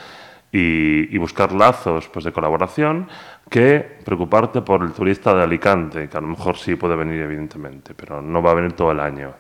y, 0.51 1.15
y 1.15 1.19
buscar 1.19 1.53
lazos 1.53 2.09
pues, 2.09 2.25
de 2.25 2.33
colaboración 2.33 3.07
que 3.51 3.99
preocuparte 4.03 4.63
por 4.63 4.83
el 4.83 4.93
turista 4.93 5.35
de 5.35 5.43
Alicante, 5.43 6.09
que 6.09 6.17
a 6.17 6.23
lo 6.23 6.29
mejor 6.29 6.57
sí 6.57 6.77
puede 6.77 6.97
venir, 6.97 7.21
evidentemente, 7.21 7.93
pero 7.95 8.23
no 8.23 8.43
va 8.43 8.53
a 8.53 8.55
venir 8.55 8.73
todo 8.73 8.91
el 8.91 9.01
año. 9.01 9.35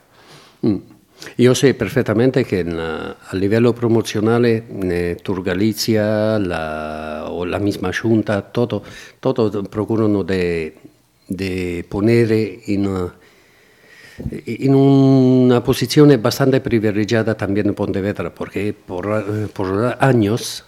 Mm. 0.60 0.93
Io 1.36 1.54
so 1.54 1.72
perfettamente 1.74 2.44
che 2.44 2.58
in, 2.58 2.76
a 2.76 3.36
livello 3.36 3.72
promozionale 3.72 4.66
eh, 4.82 5.18
Tour 5.22 5.42
Galizia 5.42 6.38
la, 6.38 7.30
o 7.30 7.44
la 7.44 7.58
misma 7.58 7.90
Junta, 7.90 8.40
todo, 8.42 8.84
todo 9.18 9.62
procurano 9.62 10.22
de 10.22 11.84
ponere 11.88 12.60
in, 12.66 13.12
eh, 14.30 14.42
in 14.58 14.74
una 14.74 15.60
posizione 15.60 16.18
bastante 16.18 16.60
privilegiata 16.60 17.34
también 17.34 17.74
Pontevedra, 17.74 18.30
porque 18.30 18.74
por, 18.74 19.06
eh, 19.06 19.48
por 19.52 19.96
años 19.98 20.64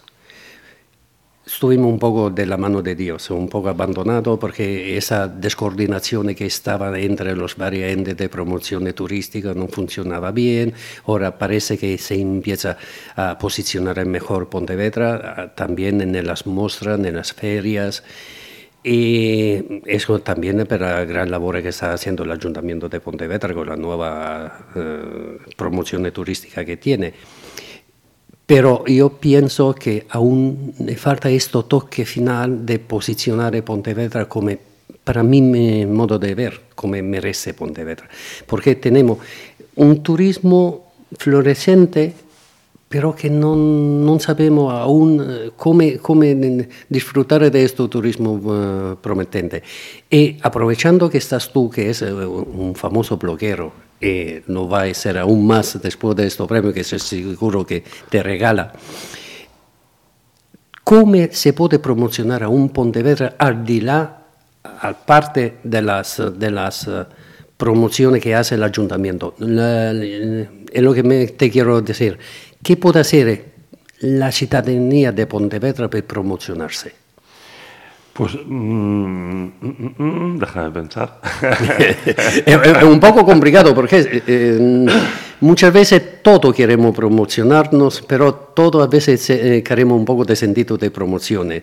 estuvimos 1.47 1.91
un 1.91 1.97
poco 1.97 2.29
de 2.29 2.45
la 2.45 2.57
mano 2.57 2.81
de 2.81 2.93
Dios, 2.93 3.29
un 3.31 3.47
poco 3.47 3.69
abandonado 3.69 4.37
porque 4.37 4.97
esa 4.97 5.27
descoordinación 5.27 6.35
que 6.35 6.45
estaba 6.45 6.99
entre 6.99 7.35
los 7.35 7.55
varios 7.55 7.89
entes 7.89 8.17
de 8.17 8.27
promoción 8.27 8.91
turística 8.93 9.53
no 9.53 9.67
funcionaba 9.67 10.31
bien. 10.31 10.73
Ahora 11.05 11.37
parece 11.37 11.77
que 11.77 11.97
se 11.97 12.15
empieza 12.19 12.77
a 13.15 13.37
posicionar 13.37 14.05
mejor 14.05 14.49
Pontevedra, 14.49 15.53
también 15.55 16.01
en 16.01 16.27
las 16.27 16.45
muestras, 16.45 16.99
en 16.99 17.15
las 17.15 17.33
ferias. 17.33 18.03
Y 18.83 19.81
eso 19.85 20.19
también 20.19 20.65
por 20.65 20.81
la 20.81 21.05
gran 21.05 21.31
labor 21.31 21.61
que 21.61 21.69
está 21.69 21.93
haciendo 21.93 22.23
el 22.23 22.31
Ayuntamiento 22.31 22.89
de 22.89 22.99
Pontevedra 22.99 23.53
con 23.53 23.67
la 23.67 23.75
nueva 23.75 24.67
eh, 24.75 25.37
promoción 25.55 26.09
turística 26.11 26.63
que 26.65 26.77
tiene. 26.77 27.13
Pero 28.47 28.85
yo 28.85 29.09
pienso 29.09 29.75
que 29.75 30.07
aún 30.09 30.73
le 30.79 30.95
falta 30.95 31.29
este 31.29 31.61
toque 31.67 32.05
final 32.05 32.65
de 32.65 32.79
posicionar 32.79 33.61
Pontevedra 33.61 34.29
como, 34.29 34.51
para 35.03 35.21
mi 35.21 35.85
modo 35.85 36.17
de 36.17 36.33
ver, 36.33 36.61
como 36.73 36.95
merece 37.03 37.53
Pontevedra. 37.53 38.07
Porque 38.45 38.75
tenemos 38.75 39.17
un 39.75 40.01
turismo 40.01 40.93
floreciente, 41.19 42.13
pero 42.87 43.13
que 43.13 43.29
no, 43.29 43.53
no 43.57 44.17
sabemos 44.17 44.73
aún 44.73 45.51
cómo, 45.57 45.83
cómo, 46.01 46.23
disfrutar 46.87 47.51
de 47.51 47.63
este 47.65 47.85
turismo 47.89 48.31
uh, 48.31 48.95
prometente. 48.95 49.61
Y 50.09 50.37
aprovechando 50.41 51.09
que 51.09 51.17
estás 51.17 51.51
tú, 51.51 51.69
que 51.69 51.89
es 51.89 52.01
uh, 52.01 52.05
un 52.07 52.75
famoso 52.75 53.17
bloguero, 53.17 53.86
y 53.99 54.41
no 54.47 54.69
va 54.69 54.83
a 54.83 54.93
ser 54.93 55.17
aún 55.17 55.45
más 55.45 55.81
después 55.81 56.15
de 56.15 56.27
este 56.27 56.45
premio 56.45 56.73
que 56.73 56.83
seguro 56.83 57.65
que 57.65 57.83
te 58.09 58.21
regala. 58.21 58.73
¿Cómo 60.83 61.17
se 61.31 61.53
puede 61.53 61.79
promocionar 61.79 62.43
a 62.43 62.49
un 62.49 62.69
Pontevedra 62.69 63.35
al 63.37 63.65
la, 63.83 64.23
parte 65.05 65.57
de 65.63 65.81
las, 65.81 66.21
de 66.37 66.51
las 66.51 66.87
eh, 66.87 67.05
promociones 67.57 68.21
que 68.21 68.33
hace 68.33 68.55
el 68.55 68.63
ayuntamiento? 68.63 69.35
es 69.37 70.81
lo 70.81 70.93
que 70.93 71.03
me, 71.03 71.27
te 71.27 71.49
quiero 71.49 71.81
decir. 71.81 72.17
¿Qué 72.63 72.77
puede 72.77 73.01
hacer 73.01 73.45
la 73.99 74.31
ciudadanía 74.31 75.11
de 75.11 75.27
Pontevedra 75.27 75.89
para 75.89 76.03
promocionarse? 76.03 77.06
Pues 78.17 78.33
mm, 78.33 79.45
mm, 79.61 79.93
mm, 79.95 80.39
déjame 80.39 80.71
pensar. 80.71 81.21
es 82.47 82.83
un 82.83 82.99
poco 82.99 83.23
complicado 83.23 83.75
porque 83.75 83.99
eh, 83.99 84.23
eh, 84.25 84.87
muchas 85.41 85.71
veces 85.71 86.23
todo 86.23 86.51
queremos 86.51 86.95
promocionarnos, 86.95 88.03
pero 88.07 88.33
todo 88.33 88.81
a 88.81 88.87
veces 88.87 89.29
eh, 89.29 89.61
queremos 89.63 89.99
un 89.99 90.05
poco 90.05 90.25
de 90.25 90.35
sentido 90.35 90.79
de 90.79 90.89
promoción. 90.89 91.53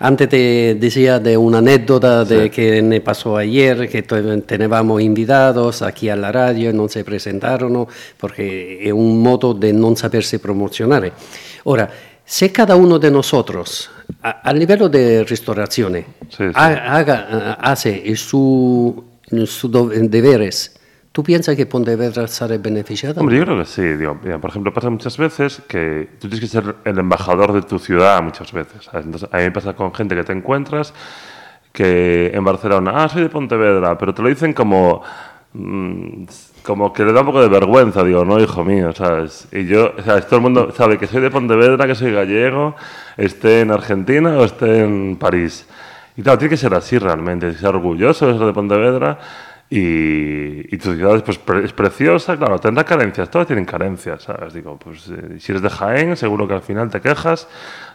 Antes 0.00 0.28
te 0.28 0.74
decía 0.80 1.20
de 1.20 1.36
una 1.36 1.58
anécdota 1.58 2.24
de 2.24 2.50
que 2.50 2.82
me 2.82 3.00
pasó 3.00 3.36
ayer, 3.36 3.88
que 3.88 4.02
teníamos 4.02 5.00
invitados 5.00 5.80
aquí 5.80 6.08
a 6.08 6.16
la 6.16 6.32
radio 6.32 6.70
y 6.70 6.72
no 6.72 6.88
se 6.88 7.04
presentaron 7.04 7.86
porque 8.18 8.80
es 8.82 8.92
un 8.92 9.22
modo 9.22 9.54
de 9.54 9.72
no 9.72 9.94
saberse 9.94 10.40
promocionar. 10.40 11.12
Ahora, 11.64 11.88
si 12.24 12.48
cada 12.50 12.74
uno 12.74 12.98
de 12.98 13.12
nosotros, 13.12 13.90
a, 14.22 14.52
nivel 14.52 14.90
de 14.90 15.24
restauración, 15.24 16.04
hace 17.60 18.16
sus 18.16 19.02
su 19.46 19.88
deberes, 20.10 20.80
¿tú 21.12 21.22
piensas 21.22 21.56
que 21.56 21.66
Pontevedra 21.66 22.26
será 22.26 22.58
beneficiado? 22.58 23.20
Hombre, 23.20 23.38
yo 23.38 23.44
creo 23.44 23.58
que 23.58 23.64
sí. 23.64 23.82
por 24.40 24.50
ejemplo, 24.50 24.72
pasa 24.72 24.90
muchas 24.90 25.16
veces 25.16 25.62
que 25.68 26.08
tú 26.18 26.28
tienes 26.28 26.40
que 26.40 26.46
ser 26.46 26.76
el 26.84 26.98
embajador 26.98 27.52
de 27.52 27.62
tu 27.62 27.78
ciudad 27.78 28.22
muchas 28.22 28.52
veces. 28.52 28.88
Entonces, 28.92 29.28
a 29.32 29.36
mí 29.38 29.44
me 29.44 29.52
pasa 29.52 29.74
con 29.74 29.94
gente 29.94 30.14
que 30.14 30.24
te 30.24 30.32
encuentras 30.32 30.92
que 31.72 32.32
en 32.34 32.44
Barcelona, 32.44 32.92
ah, 32.96 33.08
soy 33.08 33.22
de 33.22 33.28
Pontevedra, 33.28 33.96
pero 33.96 34.14
te 34.14 34.22
lo 34.22 34.28
dicen 34.28 34.52
como... 34.52 35.02
Mm, 35.52 36.26
como 36.62 36.92
que 36.92 37.04
le 37.04 37.12
da 37.12 37.20
un 37.20 37.26
poco 37.26 37.40
de 37.42 37.48
vergüenza, 37.48 38.04
digo, 38.04 38.24
no, 38.24 38.38
hijo 38.38 38.64
mío, 38.64 38.92
¿sabes? 38.94 39.48
Y 39.50 39.66
yo, 39.66 39.92
sea, 40.04 40.20
todo 40.20 40.36
el 40.36 40.42
mundo 40.42 40.72
sabe 40.76 40.96
que 40.96 41.08
soy 41.08 41.20
de 41.20 41.30
Pontevedra, 41.30 41.86
que 41.88 41.94
soy 41.96 42.12
gallego, 42.12 42.76
esté 43.16 43.62
en 43.62 43.72
Argentina 43.72 44.36
o 44.38 44.44
esté 44.44 44.80
en 44.80 45.16
París. 45.16 45.66
Y 46.16 46.22
claro, 46.22 46.38
tiene 46.38 46.50
que 46.50 46.56
ser 46.56 46.74
así 46.74 46.98
realmente, 46.98 47.52
ser 47.54 47.70
orgulloso 47.70 48.28
de 48.28 48.34
ser 48.38 48.46
de 48.46 48.52
Pontevedra 48.52 49.18
y, 49.68 50.74
y, 50.74 50.78
tu 50.78 50.94
ciudad 50.94 51.22
pues, 51.24 51.40
es 51.64 51.72
preciosa, 51.72 52.36
claro, 52.36 52.58
tendrá 52.58 52.84
carencias, 52.84 53.30
todas 53.30 53.46
tienen 53.46 53.64
carencias, 53.64 54.22
¿sabes? 54.22 54.52
Digo, 54.52 54.78
pues 54.78 55.08
eh, 55.08 55.40
si 55.40 55.52
eres 55.52 55.62
de 55.62 55.70
Jaén, 55.70 56.16
seguro 56.16 56.46
que 56.46 56.54
al 56.54 56.62
final 56.62 56.90
te 56.90 57.00
quejas 57.00 57.48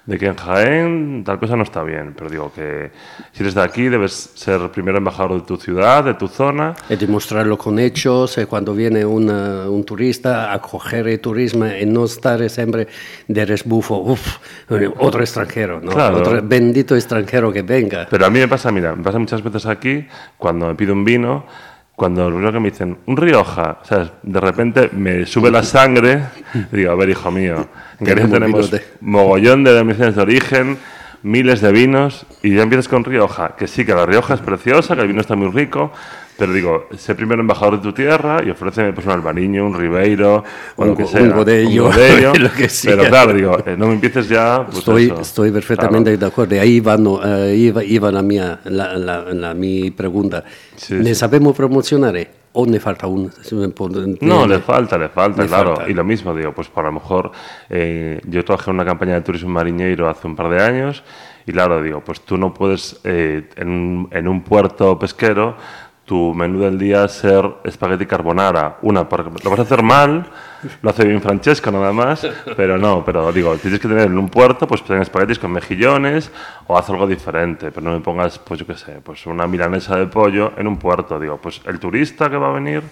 de 0.05 0.19
que 0.19 0.27
en 0.27 0.35
Jaén 0.35 1.23
tal 1.23 1.39
cosa 1.39 1.55
no 1.55 1.63
está 1.63 1.83
bien, 1.83 2.13
pero 2.15 2.29
digo 2.29 2.51
que 2.53 2.91
si 3.31 3.41
eres 3.41 3.55
de 3.55 3.61
aquí 3.61 3.89
debes 3.89 4.31
ser 4.35 4.69
primero 4.71 4.97
embajador 4.97 5.41
de 5.41 5.47
tu 5.47 5.57
ciudad, 5.57 6.03
de 6.03 6.13
tu 6.13 6.27
zona. 6.27 6.75
Y 6.89 6.95
demostrarlo 6.95 7.57
con 7.57 7.79
hechos, 7.79 8.37
eh, 8.37 8.45
cuando 8.45 8.73
viene 8.73 9.05
un 9.05 9.83
turista, 9.85 10.53
acoger 10.53 11.07
el 11.07 11.19
turismo 11.19 11.65
y 11.65 11.85
no 11.85 12.05
estar 12.05 12.47
siempre 12.49 12.87
de 13.27 13.45
resbufo, 13.45 13.97
uff, 13.97 14.37
otro 14.99 15.21
extranjero, 15.21 15.81
¿no? 15.81 15.91
otro 15.91 16.41
bendito 16.43 16.95
extranjero 16.95 17.51
que 17.51 17.63
venga. 17.63 18.07
Pero 18.09 18.25
a 18.25 18.29
mí 18.29 18.39
me 18.39 18.47
pasa, 18.47 18.71
mira, 18.71 18.95
me 18.95 19.03
pasa 19.03 19.17
muchas 19.17 19.41
veces 19.41 19.65
aquí, 19.65 20.05
cuando 20.37 20.67
me 20.67 20.75
pido 20.75 20.93
un 20.93 21.03
vino, 21.03 21.45
cuando 21.95 22.29
lo 22.29 22.51
que 22.51 22.60
me 22.60 22.71
dicen, 22.71 22.97
un 23.05 23.15
Rioja, 23.15 23.79
sea, 23.84 24.12
de 24.21 24.39
repente 24.39 24.89
me 24.91 25.25
sube 25.25 25.49
la 25.49 25.63
sangre, 25.63 26.23
y 26.53 26.75
digo, 26.75 26.91
a 26.91 26.95
ver, 26.95 27.10
hijo 27.10 27.31
mío, 27.31 27.67
en 27.99 28.05
Galicia 28.05 28.31
tenemos 28.31 28.71
mogollón 28.99 29.63
de 29.63 29.71
denominaciones 29.71 30.15
de 30.15 30.21
origen, 30.21 30.77
miles 31.23 31.62
de 31.62 31.71
vinos, 31.71 32.25
y 32.43 32.55
ya 32.55 32.63
empiezas 32.63 32.88
con 32.88 33.03
Rioja, 33.03 33.55
que 33.58 33.67
sí, 33.67 33.86
que 33.86 33.93
la 33.93 34.05
Rioja 34.05 34.34
es 34.34 34.41
preciosa, 34.41 34.95
que 34.95 35.01
el 35.01 35.08
vino 35.08 35.21
está 35.21 35.36
muy 35.36 35.49
rico, 35.49 35.91
pero 36.38 36.52
digo, 36.52 36.88
sé 36.98 37.15
primero 37.15 37.41
embajador 37.41 37.78
de 37.78 37.84
tu 37.84 37.93
tierra 37.93 38.43
y 38.45 38.50
ofrece 38.50 38.91
pues, 38.91 39.06
un 39.06 39.13
albaniño, 39.13 39.65
un 39.65 39.74
ribeiro, 39.74 40.43
un, 40.76 40.88
lo 40.89 40.95
que 40.95 41.06
sea, 41.06 41.21
un 41.21 41.32
godello, 41.32 41.89
lo 42.36 42.52
que 42.52 42.67
sea. 42.67 42.95
Pero 42.95 43.10
claro, 43.10 43.34
digo, 43.34 43.58
eh, 43.65 43.76
no 43.78 43.88
me 43.88 43.93
empieces 43.93 44.28
ya... 44.28 44.65
Pues 44.65 44.80
estoy, 44.80 45.13
estoy 45.19 45.52
perfectamente 45.52 46.17
de 46.17 46.26
acuerdo. 46.26 46.60
Ahí 46.60 46.76
iba, 46.76 46.98
no, 46.98 47.21
eh, 47.24 47.56
iba, 47.56 47.84
iba 47.84 48.12
la, 48.12 48.21
mía, 48.21 48.60
la, 48.65 48.98
la, 48.98 49.54
mi 49.54 49.91
pregunta. 49.91 50.43
Sí, 50.76 50.95
¿Le 50.95 51.15
sabemos 51.15 51.56
promocionar 51.56 52.15
o 52.52 52.65
le 52.65 52.80
falta 52.80 53.08
un...? 53.08 53.32
No, 54.21 54.45
le 54.45 54.60
falta, 54.60 54.98
le 54.98 55.10
falta, 55.10 55.48
claro. 55.48 55.88
Y 55.88 55.93
lo 55.93 56.04
mismo, 56.04 56.36
digo, 56.36 56.54
pues 56.54 56.67
para 56.67 56.89
lo 56.89 56.95
mejor... 56.95 57.32
Eh, 57.69 58.19
yo 58.28 58.43
trabajé 58.43 58.71
en 58.71 58.76
una 58.76 58.86
campaña 58.86 59.13
de 59.13 59.21
turismo 59.21 59.52
mariñeiro 59.52 60.10
hace 60.10 60.28
un 60.28 60.36
par 60.36 60.50
de 60.50 60.62
años 60.62 61.04
y 61.48 61.52
claro, 61.52 61.82
digo, 61.82 62.02
pues 62.04 62.21
tú 62.21 62.38
no 62.38 62.54
puedes 62.54 63.00
en, 63.04 64.08
en 64.10 64.28
un 64.28 64.41
puerto 64.41 64.98
pesquero 64.98 65.56
tu 66.05 66.35
menú 66.35 66.59
del 66.59 66.77
día 66.77 67.07
ser 67.07 67.43
espagueti 67.63 68.05
carbonara. 68.05 68.77
Una, 68.83 69.09
porque 69.09 69.31
lo 69.43 69.49
vas 69.49 69.59
a 69.59 69.63
hacer 69.63 69.81
mal, 69.81 70.25
lo 70.81 70.89
hace 70.89 71.03
bien 71.03 71.19
Francesco 71.19 71.71
nada 71.71 71.91
más, 71.91 72.27
pero 72.55 72.77
no, 72.77 73.03
pero 73.03 73.31
digo, 73.31 73.55
tienes 73.57 73.79
que 73.79 73.87
tener 73.87 74.05
en 74.05 74.17
un 74.17 74.29
puerto, 74.29 74.67
pues 74.67 74.83
tener 74.83 75.01
espaguetis 75.01 75.39
con 75.39 75.51
mejillones 75.51 76.31
o 76.67 76.77
haz 76.77 76.89
algo 76.91 77.07
diferente, 77.07 77.71
pero 77.71 77.89
no 77.89 77.93
me 77.93 78.01
pongas, 78.01 78.37
pues 78.37 78.59
yo 78.59 78.67
qué 78.67 78.75
sé, 78.75 79.01
pues 79.03 79.25
una 79.25 79.47
milanesa 79.47 79.97
de 79.97 80.05
pollo 80.05 80.53
en 80.57 80.67
un 80.67 80.77
puerto. 80.77 81.19
Digo, 81.19 81.37
pues 81.37 81.59
el 81.65 81.79
turista 81.79 82.29
que 82.29 82.37
va 82.37 82.49
a 82.49 82.53
venir 82.53 82.83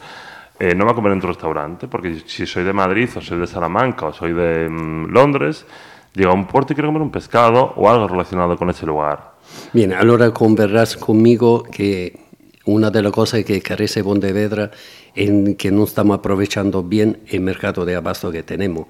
eh, 0.59 0.73
no 0.73 0.85
va 0.85 0.91
a 0.91 0.95
comer 0.95 1.13
en 1.13 1.21
tu 1.21 1.27
restaurante, 1.27 1.87
porque 1.87 2.23
si 2.25 2.47
soy 2.47 2.63
de 2.63 2.73
Madrid 2.73 3.09
o 3.15 3.21
soy 3.21 3.39
de 3.39 3.47
Salamanca 3.47 4.07
o 4.07 4.13
soy 4.13 4.33
de 4.33 4.67
mm, 4.67 5.11
Londres, 5.11 5.67
llego 6.15 6.31
a 6.31 6.35
un 6.35 6.47
puerto 6.47 6.73
y 6.73 6.75
quiero 6.75 6.89
comer 6.89 7.03
un 7.03 7.11
pescado 7.11 7.73
o 7.75 7.87
algo 7.87 8.07
relacionado 8.07 8.57
con 8.57 8.71
ese 8.71 8.87
lugar. 8.87 9.33
Bien, 9.71 9.93
ahora 9.93 10.31
converrás 10.31 10.97
conmigo 10.97 11.63
que 11.63 12.22
una 12.65 12.89
de 12.89 13.01
las 13.01 13.11
cosas 13.11 13.43
que 13.43 13.61
carece 13.61 14.03
Pontevedra 14.03 14.71
es 15.13 15.55
que 15.57 15.71
no 15.71 15.83
estamos 15.83 16.17
aprovechando 16.17 16.83
bien 16.83 17.19
el 17.27 17.41
mercado 17.41 17.85
de 17.85 17.95
abasto 17.95 18.31
que 18.31 18.43
tenemos. 18.43 18.87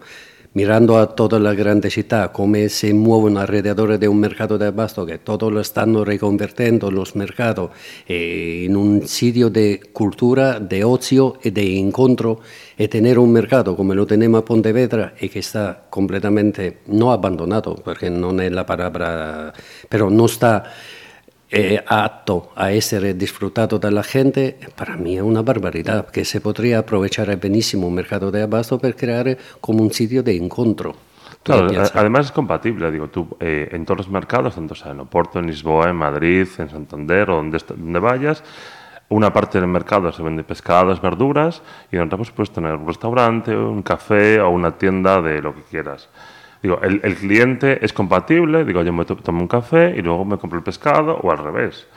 Mirando 0.56 1.00
a 1.00 1.16
toda 1.16 1.40
la 1.40 1.56
grande 1.56 1.90
ciudad, 1.90 2.32
cómo 2.32 2.70
se 2.70 2.94
mueven 2.94 3.38
alrededor 3.38 3.98
de 3.98 4.08
un 4.08 4.20
mercado 4.20 4.60
de 4.60 4.68
abasto, 4.68 5.04
que 5.04 5.18
todos 5.18 5.52
lo 5.52 5.60
están 5.60 6.06
reconvirtiendo 6.06 6.92
los 6.92 7.16
mercados 7.16 7.72
eh, 8.08 8.66
en 8.68 8.76
un 8.76 9.08
sitio 9.08 9.50
de 9.50 9.82
cultura, 9.92 10.60
de 10.60 10.84
ocio 10.84 11.40
y 11.44 11.50
de 11.50 11.80
encuentro, 11.80 12.42
y 12.78 12.88
tener 12.88 13.18
un 13.18 13.34
mercado 13.34 13.76
como 13.76 13.96
lo 13.96 14.06
tenemos 14.06 14.44
a 14.44 14.46
Pontevedra 14.46 15.16
y 15.20 15.30
que 15.30 15.40
está 15.40 15.86
completamente, 15.90 16.82
no 16.86 17.12
abandonado, 17.12 17.74
porque 17.74 18.12
no 18.12 18.40
es 18.40 18.52
la 18.52 18.68
palabra, 18.68 19.54
pero 19.90 20.12
no 20.12 20.28
está 20.28 20.66
eh, 21.54 21.84
apto 21.88 22.52
a 22.56 22.72
ser 22.82 23.16
disfrutado 23.16 23.78
de 23.78 23.92
la 23.92 24.02
gente, 24.02 24.58
para 24.76 24.98
mí 24.98 25.18
es 25.18 25.22
una 25.22 25.44
barbaridad, 25.44 26.08
que 26.08 26.26
se 26.26 26.42
podría 26.42 26.80
aprovechar 26.80 27.36
benísimo 27.38 27.88
un 27.88 27.94
mercado 27.94 28.32
de 28.32 28.42
abasto 28.42 28.80
para 28.80 28.94
crear 28.94 29.38
como 29.62 29.84
un 29.84 29.92
sitio 29.92 30.24
de 30.24 30.36
encuentro. 30.36 30.96
Claro, 31.44 31.68
además 31.94 32.28
es 32.28 32.32
compatible, 32.32 32.90
digo, 32.90 33.10
tú 33.10 33.38
eh, 33.40 33.70
en 33.72 33.86
todos 33.86 34.00
los 34.00 34.10
mercados, 34.10 34.56
tanto 34.56 34.74
sea 34.74 34.94
en 34.94 35.02
Oporto, 35.02 35.40
en 35.40 35.48
Lisboa, 35.48 35.90
en 35.90 35.96
Madrid, 35.96 36.48
en 36.58 36.70
Santander 36.70 37.30
o 37.30 37.36
donde, 37.36 37.60
donde 37.68 38.00
vayas, 38.00 38.44
una 39.10 39.32
parte 39.32 39.60
del 39.60 39.68
mercado 39.68 40.12
se 40.12 40.24
vende 40.24 40.44
pescados, 40.44 41.02
verduras 41.02 41.62
y 41.92 41.98
en 41.98 42.04
otra 42.04 42.18
pues 42.18 42.32
puedes 42.32 42.52
tener 42.52 42.74
un 42.74 42.88
restaurante, 42.88 43.56
un 43.56 43.84
café 43.84 44.40
o 44.42 44.50
una 44.50 44.72
tienda 44.72 45.22
de 45.22 45.42
lo 45.42 45.54
que 45.54 45.62
quieras. 45.62 46.10
Digo, 46.64 46.80
el, 46.82 47.02
el 47.04 47.16
cliente 47.16 47.84
es 47.86 47.92
compatible, 47.92 48.64
digo, 48.64 48.82
yo 48.84 48.94
me 48.94 49.04
to- 49.04 49.18
tomo 49.18 49.42
un 49.42 49.48
café 49.50 49.94
y 49.98 50.02
luego 50.02 50.24
me 50.24 50.38
compro 50.38 50.58
el 50.58 50.64
pescado 50.64 51.18
o 51.22 51.30
al 51.30 51.38
revés. 51.38 51.88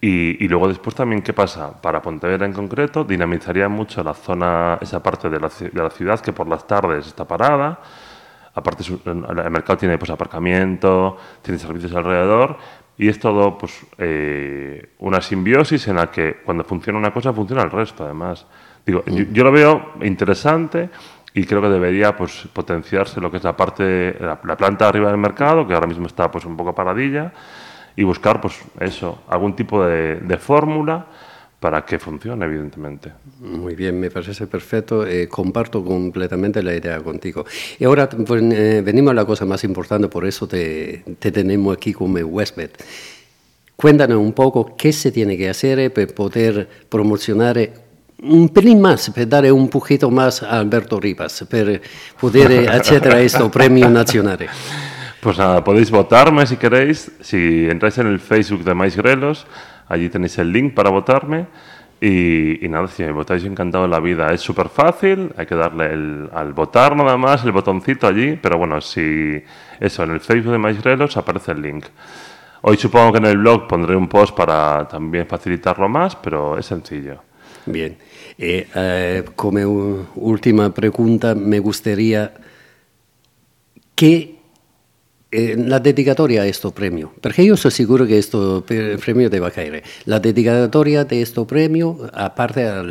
Y, 0.00 0.44
y 0.44 0.48
luego 0.48 0.68
después 0.68 0.94
también, 0.94 1.22
¿qué 1.22 1.32
pasa? 1.32 1.80
Para 1.80 2.02
Pontevedra 2.02 2.44
en 2.44 2.52
concreto, 2.52 3.04
dinamizaría 3.04 3.68
mucho 3.70 4.04
la 4.04 4.12
zona, 4.12 4.76
esa 4.82 5.02
parte 5.02 5.30
de 5.30 5.40
la, 5.40 5.48
de 5.48 5.82
la 5.82 5.88
ciudad 5.88 6.20
que 6.20 6.34
por 6.34 6.46
las 6.46 6.66
tardes 6.66 7.06
está 7.06 7.26
parada. 7.26 7.80
Aparte, 8.54 8.84
el 9.06 9.50
mercado 9.50 9.78
tiene 9.78 9.96
pues, 9.96 10.10
aparcamiento, 10.10 11.16
tiene 11.40 11.58
servicios 11.58 11.94
alrededor 11.94 12.58
y 12.98 13.08
es 13.08 13.18
todo 13.18 13.56
pues, 13.56 13.86
eh, 13.96 14.90
una 14.98 15.22
simbiosis 15.22 15.88
en 15.88 15.96
la 15.96 16.10
que 16.10 16.42
cuando 16.44 16.62
funciona 16.64 16.98
una 16.98 17.10
cosa, 17.12 17.32
funciona 17.32 17.62
el 17.62 17.70
resto, 17.70 18.04
además. 18.04 18.46
Digo, 18.84 19.02
yo, 19.06 19.24
yo 19.32 19.42
lo 19.44 19.50
veo 19.50 19.92
interesante 20.02 20.90
y 21.34 21.44
creo 21.44 21.60
que 21.60 21.68
debería 21.68 22.16
pues, 22.16 22.48
potenciarse 22.52 23.20
lo 23.20 23.30
que 23.30 23.38
es 23.38 23.44
la 23.44 23.56
parte, 23.56 24.16
la, 24.20 24.40
la 24.44 24.56
planta 24.56 24.88
arriba 24.88 25.08
del 25.10 25.18
mercado, 25.18 25.66
que 25.66 25.74
ahora 25.74 25.88
mismo 25.88 26.06
está 26.06 26.30
pues, 26.30 26.44
un 26.44 26.56
poco 26.56 26.74
paradilla, 26.74 27.32
y 27.96 28.04
buscar 28.04 28.40
pues, 28.40 28.54
eso, 28.80 29.22
algún 29.28 29.54
tipo 29.54 29.84
de, 29.84 30.16
de 30.16 30.36
fórmula 30.38 31.06
para 31.60 31.84
que 31.84 31.98
funcione, 31.98 32.44
evidentemente. 32.44 33.10
Muy 33.40 33.74
bien, 33.74 33.98
me 33.98 34.10
parece 34.10 34.46
perfecto. 34.46 35.06
eh, 35.06 35.28
comparto 35.28 35.82
completamente 35.82 36.62
la 36.62 36.74
idea 36.74 37.00
contigo. 37.00 37.44
Y 37.78 37.84
ahora 37.84 38.08
pues, 38.08 38.42
eh, 38.42 38.82
venimos 38.84 39.12
a 39.12 39.14
la 39.14 39.24
cosa 39.24 39.46
más 39.46 39.64
importante, 39.64 40.08
por 40.08 40.26
eso 40.26 40.46
te, 40.46 41.02
te 41.18 41.32
tenemos 41.32 41.74
aquí 41.74 41.92
como 41.92 42.18
huésped. 42.18 42.70
Cuéntanos 43.76 44.18
un 44.18 44.32
poco 44.32 44.76
qué 44.76 44.92
se 44.92 45.10
tiene 45.10 45.36
que 45.36 45.48
hacer 45.48 45.92
para 45.92 46.06
poder 46.06 46.68
promocionar 46.88 47.58
eh, 47.58 47.72
un 48.22 48.48
pelín 48.48 48.80
más, 48.80 49.10
para 49.10 49.26
dar 49.26 49.52
un 49.52 49.68
poquito 49.68 50.10
más 50.10 50.42
a 50.42 50.58
Alberto 50.58 50.98
Rivas, 51.00 51.44
para 51.50 51.80
poder 52.20 52.68
acceder 52.70 53.14
a 53.14 53.20
estos 53.20 53.50
premios 53.50 53.90
nacionales. 53.90 54.50
Pues 55.20 55.38
nada, 55.38 55.64
podéis 55.64 55.90
votarme 55.90 56.46
si 56.46 56.56
queréis. 56.56 57.10
Si 57.20 57.66
entráis 57.70 57.96
en 57.98 58.06
el 58.08 58.20
Facebook 58.20 58.62
de 58.64 58.74
Mais 58.74 58.96
Grelos, 58.96 59.46
allí 59.88 60.08
tenéis 60.10 60.36
el 60.38 60.52
link 60.52 60.74
para 60.74 60.90
votarme. 60.90 61.46
Y, 62.00 62.62
y 62.64 62.68
nada, 62.68 62.86
si 62.88 63.02
me 63.02 63.12
votáis, 63.12 63.42
encantado 63.44 63.84
de 63.84 63.90
la 63.90 64.00
vida. 64.00 64.30
Es 64.34 64.42
súper 64.42 64.68
fácil, 64.68 65.32
hay 65.38 65.46
que 65.46 65.54
darle 65.54 65.92
el- 65.94 66.28
al 66.34 66.52
votar 66.52 66.94
nada 66.94 67.16
más, 67.16 67.42
el 67.44 67.52
botoncito 67.52 68.06
allí. 68.06 68.38
Pero 68.42 68.58
bueno, 68.58 68.80
si 68.82 69.42
eso, 69.80 70.02
en 70.02 70.10
el 70.10 70.20
Facebook 70.20 70.52
de 70.52 70.58
Mais 70.58 70.82
Grelos 70.82 71.16
aparece 71.16 71.52
el 71.52 71.62
link. 71.62 71.86
Hoy 72.60 72.76
supongo 72.76 73.12
que 73.12 73.18
en 73.18 73.26
el 73.26 73.38
blog 73.38 73.66
pondré 73.66 73.96
un 73.96 74.08
post 74.08 74.36
para 74.36 74.86
también 74.86 75.26
facilitarlo 75.26 75.88
más, 75.88 76.16
pero 76.16 76.58
es 76.58 76.66
sencillo. 76.66 77.22
Bien. 77.64 77.96
Eh, 78.38 78.66
eh, 78.74 79.22
como 79.36 80.08
última 80.16 80.72
pregunta, 80.74 81.34
me 81.34 81.60
gustaría 81.60 82.34
que 83.94 84.34
eh, 85.30 85.56
la 85.58 85.80
dedicatoria 85.80 86.42
a 86.42 86.46
este 86.46 86.70
premio, 86.70 87.12
porque 87.20 87.44
yo 87.44 87.54
estoy 87.54 87.70
seguro 87.72 88.06
que 88.06 88.18
este 88.18 88.38
premio 89.04 89.28
a 89.48 89.50
caer. 89.50 89.82
La 90.04 90.20
dedicatoria 90.20 91.04
de 91.04 91.22
este 91.22 91.44
premio, 91.44 92.08
aparte 92.12 92.64
a 92.66 92.82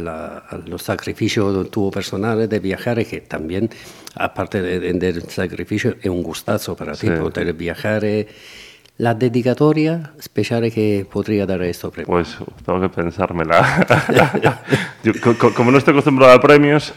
los 0.66 0.82
sacrificios 0.84 1.70
tuvo 1.72 1.92
personales 1.92 2.50
de 2.50 2.60
viajar, 2.60 3.06
que 3.06 3.22
también, 3.22 3.70
aparte 4.16 4.62
de- 4.62 4.80
de- 4.80 4.94
del 4.94 5.22
sacrificio, 5.30 5.96
es 6.02 6.10
un 6.10 6.24
gustazo 6.24 6.76
para 6.76 6.94
ti 6.94 7.08
Sí. 7.08 7.14
poder 7.20 7.54
viajar. 7.54 8.04
eh, 8.06 8.28
la 8.98 9.16
dedicatoria 9.16 10.12
especial 10.20 10.72
que 10.72 11.06
podría 11.12 11.46
dar 11.48 11.62
a 11.62 11.66
este 11.68 11.90
premio. 11.90 12.06
Pues 12.08 12.38
tengo 12.64 12.80
que 12.80 12.90
pensármela. 12.90 13.86
Yo, 15.04 15.12
co- 15.22 15.36
co- 15.38 15.54
como 15.54 15.72
no 15.72 15.80
estoy 15.80 15.92
acostumbrado 15.94 16.32
a 16.34 16.40
premios, 16.40 16.94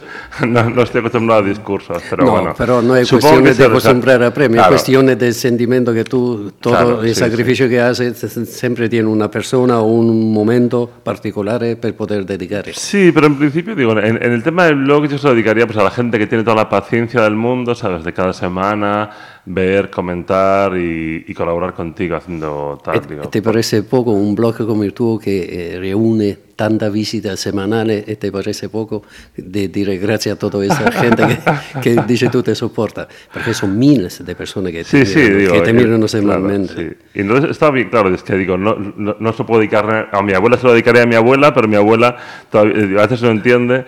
no, 0.47 0.69
no 0.71 0.83
estoy 0.83 1.01
acostumbrado 1.01 1.43
a 1.43 1.49
discursos. 1.49 2.03
Pero 2.09 2.25
no, 2.25 2.31
bueno, 2.33 2.55
pero 2.57 2.83
no 2.83 2.95
es 2.95 3.11
cuestiones 3.11 3.57
de 3.59 3.65
acostumbrar 3.65 4.23
a 4.23 4.33
premio, 4.33 4.57
Claro. 4.59 4.75
es 4.75 4.83
cuestiones 4.83 5.19
del 5.19 5.35
sentimiento 5.35 5.93
que 5.95 6.05
tú, 6.05 6.53
todo 6.61 6.75
Claro, 6.75 7.03
el 7.03 7.15
sí, 7.15 7.21
sacrificio 7.21 7.69
que 7.69 7.81
haces, 7.81 8.17
siempre 8.49 8.89
tiene 8.89 9.09
una 9.09 9.31
persona 9.31 9.81
o 9.81 9.87
un 9.87 10.33
momento 10.33 10.89
particular 11.03 11.65
eh, 11.65 11.77
para 11.77 11.95
poder 11.95 12.25
dedicar. 12.27 12.67
Sí, 12.75 13.11
pero 13.13 13.27
en 13.27 13.37
principio, 13.39 13.75
digo, 13.75 13.93
en, 13.99 14.23
en 14.23 14.33
el 14.33 14.43
tema 14.43 14.67
del 14.67 14.77
blog 14.77 15.09
yo 15.09 15.17
se 15.19 15.27
lo 15.27 15.33
dedicaría 15.35 15.67
pues, 15.67 15.79
a 15.79 15.83
la 15.83 15.91
gente 15.91 16.19
que 16.19 16.27
tiene 16.27 16.45
toda 16.45 16.57
la 16.57 16.69
paciencia 16.69 17.23
del 17.23 17.35
mundo, 17.35 17.75
¿sabes? 17.75 18.05
De 18.05 18.13
cada 18.13 18.33
semana, 18.35 19.11
ver, 19.47 19.91
comentar 19.91 20.77
y, 20.77 21.25
y 21.27 21.35
colaborar 21.35 21.73
contigo 21.75 22.17
haciendo 22.17 22.79
tal, 22.85 23.07
digo. 23.07 23.29
¿Te 23.29 23.41
parece 23.43 23.83
poco 23.85 24.13
un 24.13 24.35
blog 24.35 24.57
como 24.67 24.83
el 24.85 24.93
tuyo 24.93 25.19
que 25.19 25.75
eh, 25.75 25.79
reúne 25.81 26.37
tantas 26.57 26.93
visitas 26.93 27.39
semanales? 27.39 28.05
eh, 28.09 28.17
¿Te 28.17 28.33
parece 28.33 28.69
poco 28.69 29.03
de 29.37 29.69
decir 29.69 29.99
gracias 30.01 30.37
a 30.37 30.39
toda 30.39 30.65
esa 30.65 30.91
gente 30.91 31.27
que, 31.27 31.39
que 31.81 32.03
dice 32.03 32.29
tú 32.29 32.43
te 32.43 32.55
soporta? 32.55 33.07
Porque 33.33 33.55
son 33.55 33.79
miles 33.79 34.25
de 34.25 34.35
personas 34.35 34.73
que 34.73 34.85
Sí, 34.85 35.05
te 35.05 35.07
sí, 35.07 35.19
miran, 35.19 35.39
digo. 35.39 35.53
que 35.53 35.61
te 35.63 35.71
eh, 35.71 35.73
miran 35.73 36.07
claro, 36.09 36.09
semanalmente. 36.09 36.75
sí. 36.75 36.97
Y 37.15 37.21
entonces 37.21 37.51
está 37.51 37.71
bien, 37.71 37.89
claro, 37.89 38.13
es 38.15 38.23
que 38.23 38.35
digo, 38.37 38.57
no, 38.59 38.75
no, 38.77 39.17
no 39.19 39.33
se 39.33 39.39
lo 39.41 39.47
puedo 39.47 39.61
dedicar 39.61 40.09
a 40.13 40.23
mi 40.23 40.33
abuela, 40.33 40.57
se 40.59 40.67
lo 40.67 40.73
dedicaría 40.73 41.03
a 41.03 41.07
mi 41.07 41.15
abuela, 41.15 41.55
pero 41.55 41.69
mi 41.69 41.77
abuela 41.77 42.17
todavía, 42.51 42.75
eh, 42.77 42.97
a 42.99 43.03
veces 43.03 43.23
no 43.23 43.31
entiende 43.31 43.85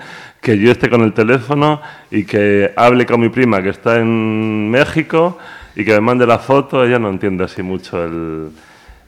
que 0.49 0.57
yo 0.59 0.71
esté 0.73 0.89
con 0.89 1.03
el 1.03 1.13
teléfono 1.13 1.83
y 2.11 2.25
que 2.25 2.73
hable 2.75 3.05
con 3.05 3.21
mi 3.21 3.29
prima 3.29 3.61
que 3.63 3.69
está 3.69 3.99
en 4.01 4.71
México 4.71 5.37
y 5.77 5.85
que 5.85 5.93
me 5.93 6.01
mande 6.01 6.25
la 6.27 6.39
foto, 6.39 6.83
ella 6.85 6.99
no 6.99 7.11
entiende 7.11 7.45
así 7.45 7.63
mucho 7.63 8.03
el, 8.03 8.49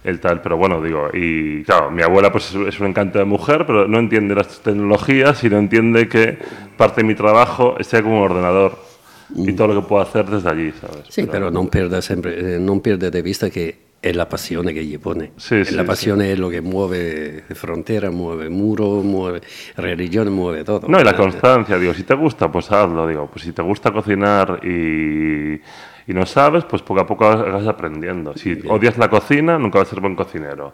el 0.04 0.20
tal, 0.20 0.42
pero 0.42 0.58
bueno, 0.58 0.82
digo, 0.82 1.08
y 1.14 1.64
claro, 1.64 1.90
mi 1.90 2.02
abuela 2.02 2.30
pues 2.30 2.52
es- 2.54 2.78
un 2.78 2.88
encanto 2.88 3.18
de 3.18 3.24
mujer, 3.24 3.64
pero 3.66 3.88
no 3.88 3.98
entiende 3.98 4.34
las 4.34 4.60
tecnologías 4.60 5.42
y 5.44 5.48
no 5.48 5.56
entiende 5.56 6.08
que 6.08 6.36
parte 6.76 7.00
de 7.00 7.06
mi 7.08 7.14
trabajo 7.14 7.74
sea 7.80 8.02
como 8.02 8.18
un 8.18 8.24
ordenador 8.30 8.76
y 9.34 9.52
todo 9.54 9.68
lo 9.68 9.80
que 9.80 9.88
puedo 9.88 10.02
hacer 10.02 10.26
desde 10.26 10.50
allí, 10.50 10.72
¿sabes? 10.78 11.06
Sí, 11.08 11.24
pero 11.24 11.48
non 11.50 11.72
perda 11.72 12.04
sempre, 12.04 12.36
eh, 12.36 12.58
non 12.60 12.84
perde 12.84 13.08
de 13.08 13.22
vista 13.24 13.48
che 13.48 13.89
è 14.00 14.12
la 14.12 14.24
passione 14.24 14.72
che 14.72 14.82
gli 14.82 14.98
pone. 14.98 15.24
E 15.24 15.30
sì, 15.36 15.74
la 15.74 15.84
passione 15.84 16.32
è 16.32 16.34
lo 16.34 16.48
che 16.48 16.62
muove 16.62 17.44
frontera, 17.52 18.10
muove 18.10 18.48
muro, 18.48 19.02
muove 19.02 19.42
religione, 19.74 20.30
muove 20.30 20.64
todo. 20.64 20.88
No, 20.88 20.98
y 20.98 21.04
la 21.04 21.14
constancia, 21.14 21.76
digo, 21.78 21.92
si 21.92 22.04
te 22.04 22.14
gusta, 22.14 22.50
pues 22.50 22.70
hazlo, 22.70 23.06
digo, 23.06 23.26
pues 23.26 23.44
si 23.44 23.52
te 23.52 23.60
gusta 23.60 23.92
cocinar 23.92 24.60
y, 24.64 25.60
y 26.06 26.14
no 26.14 26.24
sabes, 26.24 26.64
pues 26.64 26.80
poco 26.80 27.00
a 27.00 27.06
poco 27.06 27.26
vas 27.26 27.66
aprendiendo. 27.66 28.34
Si 28.36 28.58
odias 28.66 28.96
la 28.96 29.10
cocina, 29.10 29.58
nunca 29.58 29.78
vas 29.78 29.88
a 29.88 29.90
ser 29.90 30.00
buen 30.00 30.16
cocinero. 30.16 30.72